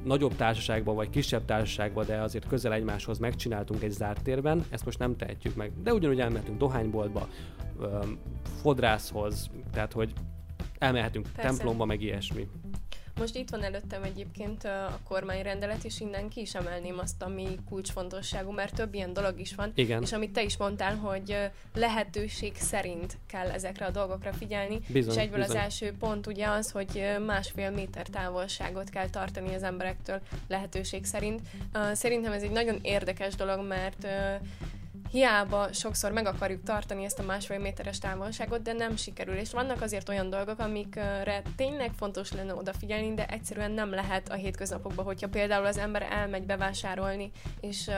nagyobb 0.04 0.36
társaságban, 0.36 0.94
vagy 0.94 1.10
kisebb 1.10 1.44
társaságban, 1.44 2.06
de 2.06 2.20
azért 2.20 2.46
közel 2.48 2.72
egymáshoz 2.72 3.18
megcsináltunk 3.18 3.82
egy 3.82 3.90
zárt 3.90 4.22
térben, 4.22 4.64
ezt 4.70 4.84
most 4.84 4.98
nem 4.98 5.16
tehetjük 5.16 5.54
meg. 5.54 5.72
De 5.82 5.92
ugyanúgy 5.92 6.20
elmehetünk 6.20 6.58
dohányboltba, 6.58 7.28
fodrászhoz, 8.62 9.50
tehát 9.72 9.92
hogy 9.92 10.12
elmehetünk 10.78 11.28
Persze. 11.34 11.48
templomba, 11.48 11.84
meg 11.84 12.02
ilyesmi. 12.02 12.48
Most 13.18 13.36
itt 13.36 13.50
van 13.50 13.62
előttem 13.62 14.02
egyébként 14.02 14.64
a 14.64 14.98
kormányrendelet, 15.08 15.84
és 15.84 16.00
innen 16.00 16.28
ki 16.28 16.40
is 16.40 16.54
emelném 16.54 16.98
azt, 16.98 17.22
ami 17.22 17.58
kulcsfontosságú, 17.68 18.50
mert 18.50 18.74
több 18.74 18.94
ilyen 18.94 19.12
dolog 19.12 19.40
is 19.40 19.54
van. 19.54 19.72
Igen. 19.74 20.02
És 20.02 20.12
amit 20.12 20.32
te 20.32 20.42
is 20.42 20.56
mondtál, 20.56 20.96
hogy 20.96 21.36
lehetőség 21.74 22.56
szerint 22.56 23.18
kell 23.26 23.50
ezekre 23.50 23.86
a 23.86 23.90
dolgokra 23.90 24.32
figyelni. 24.32 24.80
Bizony, 24.88 25.14
és 25.14 25.20
egyből 25.20 25.38
bizony. 25.38 25.56
az 25.56 25.62
első 25.62 25.92
pont 25.98 26.26
ugye 26.26 26.48
az, 26.48 26.70
hogy 26.70 27.16
másfél 27.26 27.70
méter 27.70 28.06
távolságot 28.06 28.90
kell 28.90 29.08
tartani 29.08 29.54
az 29.54 29.62
emberektől 29.62 30.20
lehetőség 30.48 31.04
szerint. 31.04 31.40
Szerintem 31.92 32.32
ez 32.32 32.42
egy 32.42 32.50
nagyon 32.50 32.78
érdekes 32.82 33.34
dolog, 33.34 33.66
mert 33.66 34.06
hiába 35.12 35.72
sokszor 35.72 36.12
meg 36.12 36.26
akarjuk 36.26 36.62
tartani 36.62 37.04
ezt 37.04 37.18
a 37.18 37.22
másfél 37.22 37.58
méteres 37.58 37.98
távolságot, 37.98 38.62
de 38.62 38.72
nem 38.72 38.96
sikerül. 38.96 39.34
És 39.34 39.50
vannak 39.50 39.82
azért 39.82 40.08
olyan 40.08 40.30
dolgok, 40.30 40.58
amikre 40.58 41.42
tényleg 41.56 41.90
fontos 41.96 42.32
lenne 42.32 42.54
odafigyelni, 42.54 43.14
de 43.14 43.26
egyszerűen 43.26 43.70
nem 43.70 43.90
lehet 43.90 44.28
a 44.28 44.34
hétköznapokban, 44.34 45.04
hogyha 45.04 45.28
például 45.28 45.66
az 45.66 45.78
ember 45.78 46.02
elmegy 46.10 46.46
bevásárolni, 46.46 47.30
és 47.60 47.86
uh, 47.86 47.94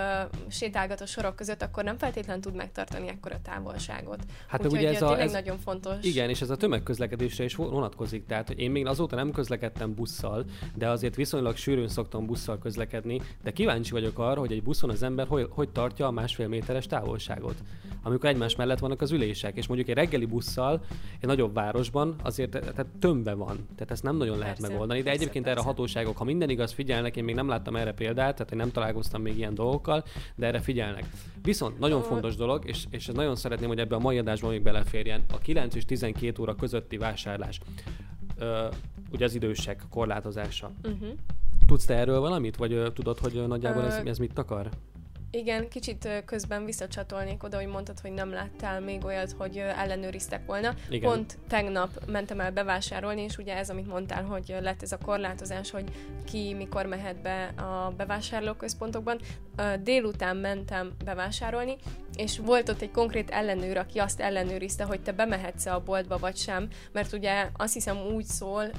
sétálgat 0.48 1.00
a 1.00 1.06
sorok 1.06 1.36
között, 1.36 1.62
akkor 1.62 1.84
nem 1.84 1.98
feltétlenül 1.98 2.42
tud 2.42 2.54
megtartani 2.54 3.08
ekkora 3.08 3.40
távolságot. 3.42 4.18
Hát 4.48 4.64
Úgyhogy 4.64 4.78
ugye 4.78 4.94
ez 4.94 5.02
a, 5.02 5.20
ez, 5.20 5.32
nagyon 5.32 5.58
fontos. 5.58 6.04
Igen, 6.04 6.28
és 6.28 6.40
ez 6.40 6.50
a 6.50 6.56
tömegközlekedésre 6.56 7.44
is 7.44 7.54
vonatkozik. 7.54 8.26
Tehát, 8.26 8.46
hogy 8.46 8.58
én 8.58 8.70
még 8.70 8.86
azóta 8.86 9.16
nem 9.16 9.30
közlekedtem 9.30 9.94
busszal, 9.94 10.44
de 10.74 10.88
azért 10.88 11.14
viszonylag 11.14 11.56
sűrűn 11.56 11.88
szoktam 11.88 12.26
busszal 12.26 12.58
közlekedni, 12.58 13.20
de 13.42 13.50
kíváncsi 13.50 13.90
vagyok 13.90 14.18
arra, 14.18 14.40
hogy 14.40 14.52
egy 14.52 14.62
buszon 14.62 14.90
az 14.90 15.02
ember 15.02 15.26
hogy, 15.26 15.46
hogy 15.50 15.68
tartja 15.68 16.06
a 16.06 16.10
másfél 16.10 16.48
méteres 16.48 16.86
távolságot 16.86 17.02
távolságot. 17.04 17.62
Amikor 18.02 18.28
egymás 18.28 18.56
mellett 18.56 18.78
vannak 18.78 19.00
az 19.00 19.10
ülések, 19.10 19.56
és 19.56 19.66
mondjuk 19.66 19.88
egy 19.88 19.94
reggeli 19.94 20.24
busszal 20.24 20.84
egy 21.20 21.26
nagyobb 21.26 21.54
városban 21.54 22.14
azért 22.22 22.50
tehát 22.50 22.86
tömbbe 22.98 23.34
van, 23.34 23.56
tehát 23.74 23.90
ezt 23.90 24.02
nem 24.02 24.16
nagyon 24.16 24.38
lehet 24.38 24.56
persze, 24.56 24.72
megoldani, 24.72 24.98
de 24.98 25.04
persze, 25.04 25.20
egyébként 25.20 25.44
persze. 25.44 25.60
erre 25.60 25.68
a 25.68 25.72
hatóságok, 25.72 26.16
ha 26.16 26.24
minden 26.24 26.50
igaz 26.50 26.72
figyelnek, 26.72 27.16
én 27.16 27.24
még 27.24 27.34
nem 27.34 27.48
láttam 27.48 27.76
erre 27.76 27.92
példát, 27.92 28.34
tehát 28.34 28.52
én 28.52 28.58
nem 28.58 28.70
találkoztam 28.70 29.22
még 29.22 29.36
ilyen 29.36 29.54
dolgokkal, 29.54 30.04
de 30.34 30.46
erre 30.46 30.60
figyelnek. 30.60 31.04
Viszont 31.42 31.78
nagyon 31.78 32.02
fontos 32.02 32.36
dolog, 32.36 32.62
és, 32.66 32.84
és 32.90 33.06
nagyon 33.06 33.36
szeretném, 33.36 33.68
hogy 33.68 33.78
ebbe 33.78 33.94
a 33.94 33.98
mai 33.98 34.18
adásban 34.18 34.50
még 34.50 34.62
beleférjen, 34.62 35.24
a 35.32 35.38
9 35.38 35.74
és 35.74 35.84
12 35.84 36.42
óra 36.42 36.54
közötti 36.54 36.96
vásárlás. 36.96 37.60
Ö, 38.38 38.66
ugye 39.12 39.24
az 39.24 39.34
idősek 39.34 39.82
korlátozása. 39.90 40.70
Uh-huh. 40.84 41.08
Tudsz 41.66 41.84
te 41.84 41.94
erről 41.94 42.20
valamit, 42.20 42.56
vagy 42.56 42.92
tudod, 42.94 43.18
hogy 43.18 43.44
nagyjából 43.46 43.84
ez, 43.84 44.00
ez 44.04 44.18
mit 44.18 44.38
akar? 44.38 44.68
Igen, 45.34 45.68
kicsit 45.68 46.08
közben 46.24 46.64
visszacsatolnék 46.64 47.42
oda, 47.42 47.56
hogy 47.56 47.66
mondtad, 47.66 48.00
hogy 48.00 48.12
nem 48.12 48.32
láttál 48.32 48.80
még 48.80 49.04
olyat, 49.04 49.34
hogy 49.38 49.56
ellenőriztek 49.56 50.46
volna. 50.46 50.74
Igen. 50.88 51.10
Pont 51.10 51.38
tegnap 51.48 51.90
mentem 52.06 52.40
el 52.40 52.52
bevásárolni, 52.52 53.22
és 53.22 53.38
ugye 53.38 53.56
ez, 53.56 53.70
amit 53.70 53.86
mondtál, 53.86 54.24
hogy 54.24 54.56
lett 54.60 54.82
ez 54.82 54.92
a 54.92 54.98
korlátozás, 54.98 55.70
hogy 55.70 55.84
ki 56.24 56.54
mikor 56.54 56.86
mehet 56.86 57.22
be 57.22 57.44
a 57.46 57.92
bevásárlóközpontokban. 57.96 59.20
Délután 59.82 60.36
mentem 60.36 60.92
bevásárolni, 61.04 61.76
és 62.16 62.38
volt 62.38 62.68
ott 62.68 62.80
egy 62.80 62.90
konkrét 62.90 63.30
ellenőr, 63.30 63.76
aki 63.76 63.98
azt 63.98 64.20
ellenőrizte, 64.20 64.84
hogy 64.84 65.00
te 65.00 65.12
bemehetsz 65.12 65.66
a 65.66 65.82
boltba 65.84 66.18
vagy 66.18 66.36
sem, 66.36 66.68
mert 66.92 67.12
ugye 67.12 67.48
azt 67.56 67.72
hiszem 67.72 67.96
úgy 67.96 68.24
szól, 68.24 68.70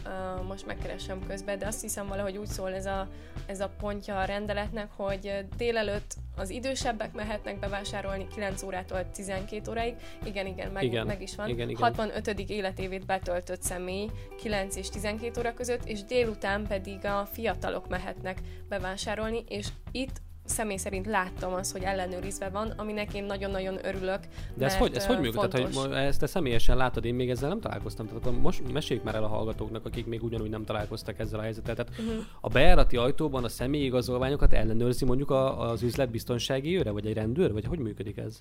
most 0.48 0.66
megkeresem 0.66 1.28
közben, 1.28 1.60
de 1.60 1.68
azt 1.68 1.82
hiszem 1.82 2.08
valahogy 2.08 2.38
úgy 2.38 2.48
szól 2.48 2.74
ez 2.74 2.86
a, 2.86 3.08
ez 3.46 3.60
a 3.60 3.70
pontja 3.80 4.20
a 4.20 4.26
rendeletnek, 4.26 4.88
hogy 4.96 5.46
délelőtt 5.58 6.16
az 6.46 6.52
idősebbek 6.52 7.14
mehetnek 7.14 7.60
bevásárolni 7.60 8.28
9 8.34 8.64
órától 8.64 9.10
12 9.12 9.72
óráig. 9.72 9.96
Igen, 10.26 10.46
igen, 10.46 10.72
meg, 10.72 10.84
igen, 10.84 11.06
meg 11.06 11.22
is 11.22 11.36
van. 11.36 11.50
Igen, 11.50 11.70
igen. 11.70 11.82
65. 11.82 12.28
életévét 12.50 13.06
betöltött 13.06 13.62
személy 13.62 14.10
9 14.38 14.76
és 14.76 14.90
12 14.90 15.40
óra 15.40 15.54
között, 15.54 15.86
és 15.86 16.04
délután 16.04 16.68
pedig 16.68 17.06
a 17.06 17.26
fiatalok 17.32 17.88
mehetnek 17.90 18.42
bevásárolni, 18.70 19.44
és 19.48 19.68
itt 19.92 20.22
személy 20.46 20.78
szerint 20.78 21.06
láttam 21.06 21.54
azt, 21.54 21.72
hogy 21.72 21.82
ellenőrizve 21.82 22.50
van, 22.50 22.74
aminek 22.78 23.14
én 23.14 23.24
nagyon-nagyon 23.24 23.86
örülök. 23.86 24.20
De 24.54 24.66
ez 24.66 24.78
hogy, 24.78 24.96
ez 24.96 25.06
hogy 25.06 25.20
működik? 25.20 25.50
Tehát, 25.50 25.76
hogy 25.76 25.92
ezt 25.92 26.20
te 26.20 26.28
személyesen 26.28 26.78
látod, 26.78 27.06
én 27.06 27.16
még 27.16 27.30
ezzel 27.30 27.50
nem 27.50 27.60
találkoztam. 27.60 28.08
Tehát 28.08 28.26
akkor 28.26 28.40
most 28.40 28.72
meséljük 28.74 29.06
már 29.06 29.16
el 29.16 29.24
a 29.24 29.28
hallgatóknak, 29.28 29.86
akik 29.86 30.06
még 30.06 30.24
ugyanúgy 30.24 30.50
nem 30.50 30.66
találkoztak 30.66 31.20
ezzel 31.20 31.40
a 31.40 31.42
helyzettel. 31.42 31.76
Tehát 31.76 31.92
uh-huh. 32.00 32.26
a 32.42 32.48
bejárati 32.48 32.98
ajtóban 32.98 33.44
a 33.44 33.50
személyigazolványokat 33.50 34.54
ellenőrzi 34.54 35.06
mondjuk 35.06 35.30
a, 35.30 35.70
az 35.70 35.82
üzletbiztonsági 35.82 36.78
őre, 36.78 36.92
vagy 36.92 37.06
egy 37.06 37.14
rendőr, 37.14 37.54
vagy 37.54 37.66
hogy 37.66 37.80
működik 37.80 38.18
ez? 38.18 38.40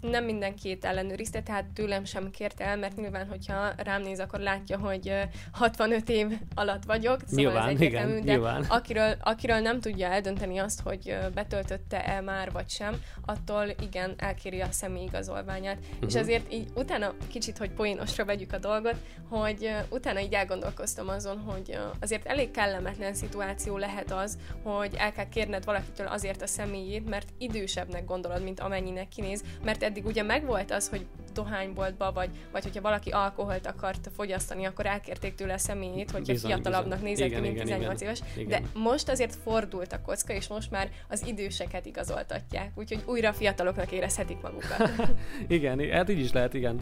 Nem 0.00 0.24
mindenkit 0.24 0.84
ellenőrizte, 0.84 1.42
tehát 1.42 1.64
tőlem 1.64 2.04
sem 2.04 2.30
kért 2.30 2.60
el, 2.60 2.76
mert 2.76 2.96
nyilván, 2.96 3.26
hogyha 3.28 3.72
rám 3.76 4.02
néz, 4.02 4.20
akkor 4.20 4.40
látja, 4.40 4.78
hogy 4.78 5.12
65 5.52 6.08
év 6.08 6.26
alatt 6.54 6.84
vagyok. 6.84 7.20
Szóval 7.26 7.44
nyilván, 7.44 7.68
ez 7.68 7.80
igen, 7.80 8.08
de 8.08 8.32
nyilván. 8.32 8.64
Akiről, 8.68 9.14
akiről 9.20 9.58
nem 9.58 9.80
tudja 9.80 10.08
eldönteni 10.08 10.58
azt, 10.58 10.80
hogy 10.80 11.16
betöltötte-e 11.34 12.20
már 12.20 12.52
vagy 12.52 12.68
sem, 12.68 12.94
attól 13.24 13.64
igen, 13.80 14.14
elkéri 14.16 14.60
a 14.60 14.70
személyigazolványát. 14.70 15.78
Uh-huh. 15.78 16.06
És 16.06 16.12
mhm. 16.12 16.22
azért 16.22 16.52
így 16.52 16.68
utána 16.74 17.14
kicsit, 17.28 17.58
hogy 17.58 17.70
poénosra 17.70 18.24
vegyük 18.24 18.52
a 18.52 18.58
dolgot, 18.58 18.96
hogy 19.28 19.70
utána 19.88 20.20
így 20.20 20.32
elgondolkoztam 20.32 21.08
azon, 21.08 21.38
hogy 21.38 21.78
azért 22.00 22.26
elég 22.26 22.50
kellemetlen 22.50 23.14
szituáció 23.14 23.76
lehet 23.76 24.12
az, 24.12 24.38
hogy 24.62 24.94
el 24.98 25.12
kell 25.12 25.28
kérned 25.28 25.64
valakitől 25.64 26.06
azért 26.06 26.42
a 26.42 26.46
személyét, 26.46 27.08
mert 27.08 27.28
idősebbnek 27.38 28.04
gondolod, 28.04 28.42
mint 28.42 28.60
amennyinek 28.60 29.08
kinéz, 29.08 29.44
mert 29.64 29.82
eddig 29.86 30.06
ugye 30.06 30.22
megvolt 30.22 30.70
az, 30.70 30.88
hogy 30.88 31.06
dohányboltba, 31.34 32.12
vagy, 32.12 32.30
vagy 32.52 32.62
hogyha 32.62 32.80
valaki 32.80 33.10
alkoholt 33.10 33.66
akart 33.66 34.10
fogyasztani, 34.16 34.64
akkor 34.64 34.86
elkérték 34.86 35.34
tőle 35.34 35.52
a 35.52 35.58
személyét, 35.58 36.10
hogyha 36.10 36.32
bizony, 36.32 36.50
fiatalabbnak 36.50 37.02
nézett 37.02 37.28
ki, 37.28 37.40
mint 37.40 37.60
18 37.60 38.00
igen, 38.00 38.14
éves. 38.14 38.20
Igen. 38.36 38.62
De 38.62 38.80
most 38.80 39.08
azért 39.08 39.34
fordult 39.34 39.92
a 39.92 40.00
kocka, 40.00 40.32
és 40.32 40.48
most 40.48 40.70
már 40.70 40.90
az 41.08 41.26
időseket 41.26 41.86
igazoltatják, 41.86 42.72
úgyhogy 42.74 43.02
újra 43.06 43.32
fiataloknak 43.32 43.92
érezhetik 43.92 44.40
magukat. 44.40 44.90
igen, 45.48 45.90
hát 45.90 46.08
így 46.08 46.20
is 46.20 46.32
lehet, 46.32 46.54
igen, 46.54 46.80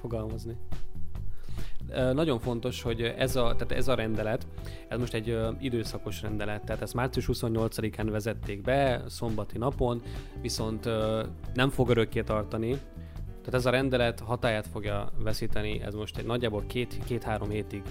fogalmazni 0.00 0.56
nagyon 2.12 2.38
fontos, 2.38 2.82
hogy 2.82 3.02
ez 3.02 3.36
a, 3.36 3.42
tehát 3.42 3.72
ez 3.72 3.88
a 3.88 3.94
rendelet, 3.94 4.46
ez 4.88 4.98
most 4.98 5.14
egy 5.14 5.38
időszakos 5.58 6.22
rendelet, 6.22 6.64
tehát 6.64 6.82
ezt 6.82 6.94
március 6.94 7.28
28-án 7.32 8.08
vezették 8.10 8.60
be, 8.60 9.02
szombati 9.08 9.58
napon, 9.58 10.02
viszont 10.40 10.88
nem 11.54 11.70
fog 11.70 11.88
örökké 11.88 12.22
tartani, 12.22 12.78
tehát 13.50 13.54
ez 13.54 13.66
a 13.66 13.70
rendelet 13.70 14.20
hatáját 14.20 14.66
fogja 14.66 15.12
veszíteni, 15.18 15.80
ez 15.82 15.94
most 15.94 16.18
egy 16.18 16.26
nagyjából 16.26 16.64
két, 16.66 16.98
két-három 17.04 17.50
hétig 17.50 17.82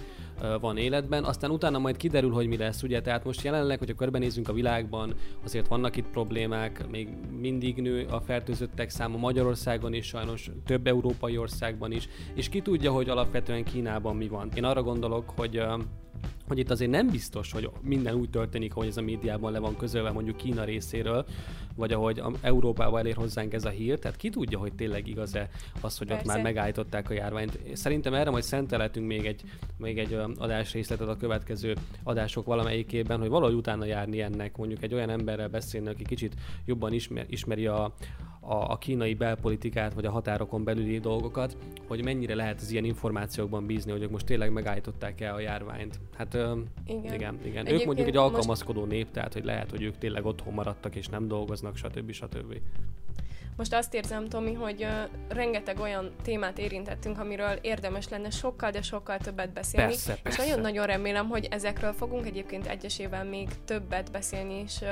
van 0.61 0.77
életben, 0.77 1.23
aztán 1.23 1.51
utána 1.51 1.79
majd 1.79 1.97
kiderül, 1.97 2.31
hogy 2.31 2.47
mi 2.47 2.57
lesz, 2.57 2.83
ugye, 2.83 3.01
tehát 3.01 3.23
most 3.23 3.43
jelenleg, 3.43 3.79
hogyha 3.79 3.95
körbenézünk 3.95 4.49
a 4.49 4.53
világban, 4.53 5.13
azért 5.43 5.67
vannak 5.67 5.95
itt 5.95 6.07
problémák, 6.11 6.89
még 6.89 7.09
mindig 7.39 7.81
nő 7.81 8.05
a 8.09 8.19
fertőzöttek 8.19 8.89
száma 8.89 9.17
Magyarországon 9.17 9.93
és 9.93 10.05
sajnos 10.05 10.51
több 10.65 10.87
európai 10.87 11.37
országban 11.37 11.91
is, 11.91 12.09
és 12.33 12.49
ki 12.49 12.61
tudja, 12.61 12.91
hogy 12.91 13.09
alapvetően 13.09 13.63
Kínában 13.63 14.15
mi 14.15 14.27
van. 14.27 14.49
Én 14.55 14.63
arra 14.63 14.83
gondolok, 14.83 15.29
hogy 15.35 15.63
hogy 16.47 16.59
itt 16.59 16.69
azért 16.69 16.91
nem 16.91 17.09
biztos, 17.09 17.51
hogy 17.51 17.69
minden 17.81 18.15
úgy 18.15 18.29
történik, 18.29 18.73
hogy 18.73 18.87
ez 18.87 18.97
a 18.97 19.01
médiában 19.01 19.51
le 19.51 19.59
van 19.59 19.77
közölve 19.77 20.11
mondjuk 20.11 20.37
Kína 20.37 20.63
részéről, 20.63 21.25
vagy 21.75 21.93
ahogy 21.93 22.21
Európába 22.41 22.99
elér 22.99 23.15
hozzánk 23.15 23.53
ez 23.53 23.65
a 23.65 23.69
hír, 23.69 23.99
tehát 23.99 24.17
ki 24.17 24.29
tudja, 24.29 24.57
hogy 24.59 24.73
tényleg 24.73 25.07
igaz-e 25.07 25.49
az, 25.81 25.97
hogy 25.97 26.07
Persze. 26.07 26.23
ott 26.23 26.33
már 26.33 26.43
megállították 26.43 27.09
a 27.09 27.13
járványt. 27.13 27.59
Szerintem 27.73 28.13
erre 28.13 28.29
majd 28.29 28.43
szenteletünk 28.43 29.07
még 29.07 29.25
egy, 29.25 29.41
még 29.77 29.97
egy 29.97 30.13
adásrészletet 30.37 31.07
a 31.07 31.17
következő 31.17 31.75
adások 32.03 32.45
valamelyikében, 32.45 33.19
hogy 33.19 33.29
valahogy 33.29 33.55
utána 33.55 33.85
járni 33.85 34.21
ennek, 34.21 34.57
mondjuk 34.57 34.83
egy 34.83 34.93
olyan 34.93 35.09
emberrel 35.09 35.49
beszélni, 35.49 35.87
aki 35.87 36.03
kicsit 36.03 36.35
jobban 36.65 36.93
ismer, 36.93 37.25
ismeri 37.29 37.65
a, 37.65 37.93
a, 38.49 38.71
a 38.71 38.77
kínai 38.77 39.13
belpolitikát, 39.13 39.93
vagy 39.93 40.05
a 40.05 40.11
határokon 40.11 40.63
belüli 40.63 40.99
dolgokat, 40.99 41.57
hogy 41.87 42.03
mennyire 42.03 42.35
lehet 42.35 42.61
az 42.61 42.71
ilyen 42.71 42.83
információkban 42.83 43.65
bízni, 43.65 43.91
hogy 43.91 44.01
ők 44.01 44.09
most 44.09 44.25
tényleg 44.25 44.51
megállították-e 44.51 45.33
a 45.33 45.39
járványt. 45.39 45.99
Hát 46.17 46.33
igen, 46.85 47.13
igen. 47.13 47.39
igen. 47.43 47.67
Ők 47.67 47.85
mondjuk 47.85 48.07
egy 48.07 48.17
alkalmazkodó 48.17 48.79
most... 48.79 48.91
nép, 48.91 49.11
tehát 49.11 49.33
hogy 49.33 49.43
lehet, 49.43 49.69
hogy 49.69 49.81
ők 49.81 49.97
tényleg 49.97 50.25
otthon 50.25 50.53
maradtak 50.53 50.95
és 50.95 51.07
nem 51.07 51.27
dolgoznak, 51.27 51.75
stb. 51.75 52.11
stb. 52.11 52.55
Most 53.57 53.73
azt 53.73 53.93
érzem, 53.93 54.27
Tomi, 54.27 54.53
hogy 54.53 54.83
uh, 54.83 54.89
rengeteg 55.27 55.79
olyan 55.79 56.11
témát 56.21 56.57
érintettünk, 56.57 57.19
amiről 57.19 57.59
érdemes 57.61 58.09
lenne 58.09 58.29
sokkal, 58.29 58.71
de 58.71 58.81
sokkal 58.81 59.17
többet 59.17 59.53
beszélni. 59.53 59.91
Persze, 59.91 60.17
és 60.25 60.35
nagyon-nagyon 60.35 60.85
remélem, 60.85 61.27
hogy 61.27 61.47
ezekről 61.51 61.93
fogunk 61.93 62.25
egyébként 62.25 62.67
egyesével 62.67 63.23
még 63.23 63.47
többet 63.65 64.11
beszélni, 64.11 64.53
és 64.53 64.81
uh, 64.81 64.89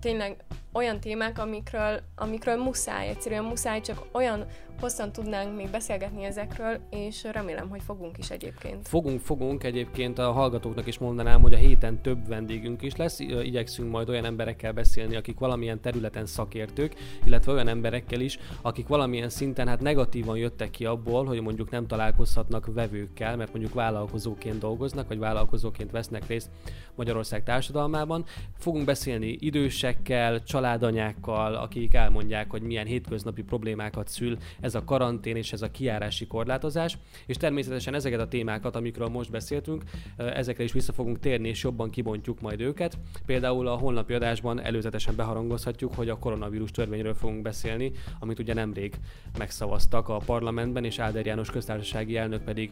tényleg 0.00 0.36
olyan 0.74 1.00
témák, 1.00 1.38
amikről, 1.38 2.00
amikről 2.16 2.56
muszáj, 2.56 3.08
egyszerűen 3.08 3.44
muszáj, 3.44 3.80
csak 3.80 4.06
olyan 4.12 4.46
hosszan 4.80 5.12
tudnánk 5.12 5.56
még 5.56 5.70
beszélgetni 5.70 6.24
ezekről, 6.24 6.78
és 6.90 7.24
remélem, 7.32 7.68
hogy 7.68 7.82
fogunk 7.82 8.18
is 8.18 8.30
egyébként. 8.30 8.88
Fogunk, 8.88 9.20
fogunk 9.20 9.64
egyébként 9.64 10.18
a 10.18 10.32
hallgatóknak 10.32 10.86
is 10.86 10.98
mondanám, 10.98 11.40
hogy 11.40 11.52
a 11.52 11.56
héten 11.56 12.02
több 12.02 12.28
vendégünk 12.28 12.82
is 12.82 12.96
lesz, 12.96 13.18
igyekszünk 13.18 13.90
majd 13.90 14.08
olyan 14.08 14.24
emberekkel 14.24 14.72
beszélni, 14.72 15.16
akik 15.16 15.38
valamilyen 15.38 15.80
területen 15.80 16.26
szakértők, 16.26 16.94
illetve 17.24 17.52
olyan 17.52 17.68
emberekkel 17.68 18.20
is, 18.20 18.38
akik 18.62 18.86
valamilyen 18.86 19.28
szinten 19.28 19.68
hát 19.68 19.80
negatívan 19.80 20.36
jöttek 20.36 20.70
ki 20.70 20.84
abból, 20.84 21.24
hogy 21.24 21.40
mondjuk 21.40 21.70
nem 21.70 21.86
találkozhatnak 21.86 22.74
vevőkkel, 22.74 23.36
mert 23.36 23.52
mondjuk 23.52 23.74
vállalkozóként 23.74 24.58
dolgoznak, 24.58 25.08
vagy 25.08 25.18
vállalkozóként 25.18 25.90
vesznek 25.90 26.26
részt 26.26 26.50
Magyarország 26.94 27.42
társadalmában. 27.42 28.24
Fogunk 28.58 28.84
beszélni 28.84 29.36
idősekkel, 29.40 30.42
családanyákkal, 30.64 31.54
akik 31.54 31.94
elmondják, 31.94 32.50
hogy 32.50 32.62
milyen 32.62 32.86
hétköznapi 32.86 33.42
problémákat 33.42 34.08
szül 34.08 34.36
ez 34.60 34.74
a 34.74 34.84
karantén 34.84 35.36
és 35.36 35.52
ez 35.52 35.62
a 35.62 35.70
kiárási 35.70 36.26
korlátozás, 36.26 36.98
és 37.26 37.36
természetesen 37.36 37.94
ezeket 37.94 38.20
a 38.20 38.28
témákat, 38.28 38.76
amikről 38.76 39.08
most 39.08 39.30
beszéltünk, 39.30 39.82
ezekre 40.16 40.64
is 40.64 40.72
vissza 40.72 40.92
fogunk 40.92 41.18
térni, 41.18 41.48
és 41.48 41.62
jobban 41.62 41.90
kibontjuk 41.90 42.40
majd 42.40 42.60
őket. 42.60 42.98
Például 43.26 43.66
a 43.66 43.76
holnapi 43.76 44.14
adásban 44.14 44.60
előzetesen 44.60 45.16
beharangozhatjuk, 45.16 45.94
hogy 45.94 46.08
a 46.08 46.18
koronavírus 46.18 46.70
törvényről 46.70 47.14
fogunk 47.14 47.42
beszélni, 47.42 47.92
amit 48.18 48.38
ugye 48.38 48.54
nemrég 48.54 48.94
megszavaztak 49.38 50.08
a 50.08 50.16
parlamentben, 50.16 50.84
és 50.84 50.98
Áder 50.98 51.26
János 51.26 51.50
köztársasági 51.50 52.16
elnök 52.16 52.42
pedig 52.42 52.70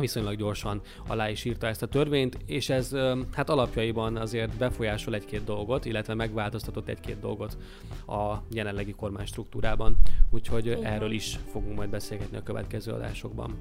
viszonylag 0.00 0.36
gyorsan 0.36 0.80
alá 1.06 1.28
is 1.30 1.44
írta 1.44 1.66
ezt 1.66 1.82
a 1.82 1.86
törvényt, 1.86 2.38
és 2.46 2.68
ez 2.68 2.96
hát 3.32 3.50
alapjaiban 3.50 4.16
azért 4.16 4.56
befolyásol 4.56 5.14
egy-két 5.14 5.44
dolgot, 5.44 5.84
illetve 5.84 6.14
megváltoztatott 6.14 6.88
egy-két 6.88 7.20
dolgot 7.20 7.56
a 8.06 8.34
jelenlegi 8.52 8.92
kormány 8.92 9.26
struktúrában, 9.26 9.96
úgyhogy 10.30 10.66
Igen. 10.66 10.84
erről 10.84 11.10
is 11.10 11.38
fogunk 11.52 11.76
majd 11.76 11.90
beszélgetni 11.90 12.36
a 12.36 12.42
következő 12.42 12.92
adásokban 12.92 13.56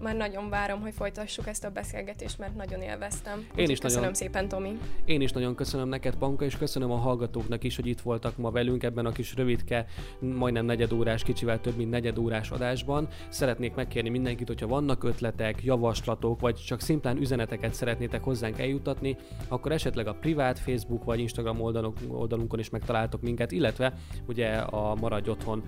már 0.00 0.16
nagyon 0.16 0.48
várom, 0.48 0.80
hogy 0.80 0.94
folytassuk 0.94 1.46
ezt 1.46 1.64
a 1.64 1.70
beszélgetést, 1.70 2.38
mert 2.38 2.56
nagyon 2.56 2.80
élveztem. 2.80 3.46
Én 3.54 3.70
is 3.70 3.78
köszönöm 3.78 4.00
nagyon, 4.00 4.14
szépen, 4.14 4.48
Tomi. 4.48 4.78
Én 5.04 5.20
is 5.20 5.32
nagyon 5.32 5.54
köszönöm 5.54 5.88
neked, 5.88 6.16
Panka, 6.16 6.44
és 6.44 6.56
köszönöm 6.56 6.90
a 6.90 6.96
hallgatóknak 6.96 7.64
is, 7.64 7.76
hogy 7.76 7.86
itt 7.86 8.00
voltak 8.00 8.36
ma 8.36 8.50
velünk 8.50 8.82
ebben 8.82 9.06
a 9.06 9.12
kis 9.12 9.34
rövidke, 9.34 9.86
majdnem 10.18 10.64
negyedórás, 10.64 11.22
kicsivel 11.22 11.60
több 11.60 11.76
mint 11.76 11.90
negyedórás 11.90 12.50
adásban. 12.50 13.08
Szeretnék 13.28 13.74
megkérni 13.74 14.08
mindenkit, 14.08 14.46
hogyha 14.46 14.66
vannak 14.66 15.04
ötletek, 15.04 15.64
javaslatok, 15.64 16.40
vagy 16.40 16.54
csak 16.54 16.80
szimplán 16.80 17.16
üzeneteket 17.16 17.74
szeretnétek 17.74 18.22
hozzánk 18.22 18.58
eljutatni, 18.58 19.16
akkor 19.48 19.72
esetleg 19.72 20.06
a 20.06 20.14
privát 20.14 20.58
Facebook 20.58 21.04
vagy 21.04 21.18
Instagram 21.18 21.60
oldalunk, 21.60 21.98
oldalunkon 22.08 22.58
is 22.58 22.70
megtaláltok 22.70 23.20
minket, 23.20 23.52
illetve 23.52 23.92
ugye 24.26 24.48
a 24.56 24.94
Maradj 24.94 25.30
Otthon 25.30 25.64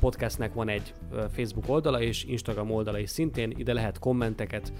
podcastnek 0.00 0.54
van 0.54 0.68
egy 0.68 0.94
Facebook 1.32 1.68
oldala 1.68 2.00
és 2.00 2.24
Instagram 2.24 2.70
oldala 2.70 2.98
is 2.98 3.10
szintén, 3.10 3.52
ide 3.56 3.72
lehet 3.72 3.98
kommenteket 3.98 4.72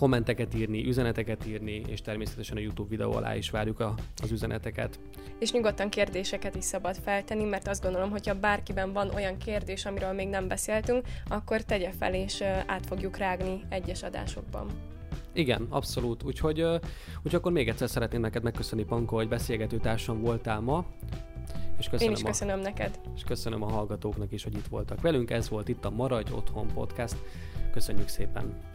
kommenteket 0.00 0.54
írni, 0.54 0.86
üzeneteket 0.86 1.46
írni, 1.46 1.82
és 1.88 2.00
természetesen 2.00 2.56
a 2.56 2.60
YouTube 2.60 2.88
videó 2.88 3.12
alá 3.12 3.36
is 3.36 3.50
várjuk 3.50 3.80
a, 3.80 3.94
az 4.22 4.30
üzeneteket. 4.30 5.00
És 5.38 5.52
nyugodtan 5.52 5.88
kérdéseket 5.88 6.54
is 6.54 6.64
szabad 6.64 6.96
feltenni, 6.96 7.44
mert 7.44 7.68
azt 7.68 7.82
gondolom, 7.82 8.10
hogyha 8.10 8.34
bárkiben 8.34 8.92
van 8.92 9.10
olyan 9.14 9.36
kérdés, 9.36 9.84
amiről 9.84 10.12
még 10.12 10.28
nem 10.28 10.48
beszéltünk, 10.48 11.06
akkor 11.28 11.62
tegye 11.62 11.90
fel, 11.98 12.14
és 12.14 12.42
át 12.66 12.86
fogjuk 12.86 13.16
rágni 13.16 13.64
egyes 13.68 14.02
adásokban. 14.02 14.66
Igen, 15.32 15.66
abszolút. 15.68 16.22
Úgyhogy, 16.22 16.60
úgyhogy 17.16 17.34
akkor 17.34 17.52
még 17.52 17.68
egyszer 17.68 17.88
szeretném 17.88 18.20
neked 18.20 18.42
megköszönni, 18.42 18.84
Panko, 18.84 19.16
hogy 19.16 19.28
beszélgető 19.28 19.76
társam 19.76 20.20
voltál 20.20 20.60
ma. 20.60 20.84
És 21.78 21.88
köszönöm 21.88 22.12
Én 22.12 22.18
is 22.18 22.24
köszönöm 22.24 22.58
a, 22.58 22.62
neked. 22.62 23.00
És 23.14 23.22
köszönöm 23.22 23.62
a 23.62 23.70
hallgatóknak 23.70 24.32
is, 24.32 24.42
hogy 24.42 24.54
itt 24.54 24.66
voltak 24.66 25.00
velünk. 25.00 25.30
Ez 25.30 25.48
volt 25.48 25.68
itt 25.68 25.84
a 25.84 25.90
Maradj 25.90 26.32
Otthon 26.32 26.66
Podcast. 26.66 27.16
Köszönjük 27.72 28.08
szépen! 28.08 28.69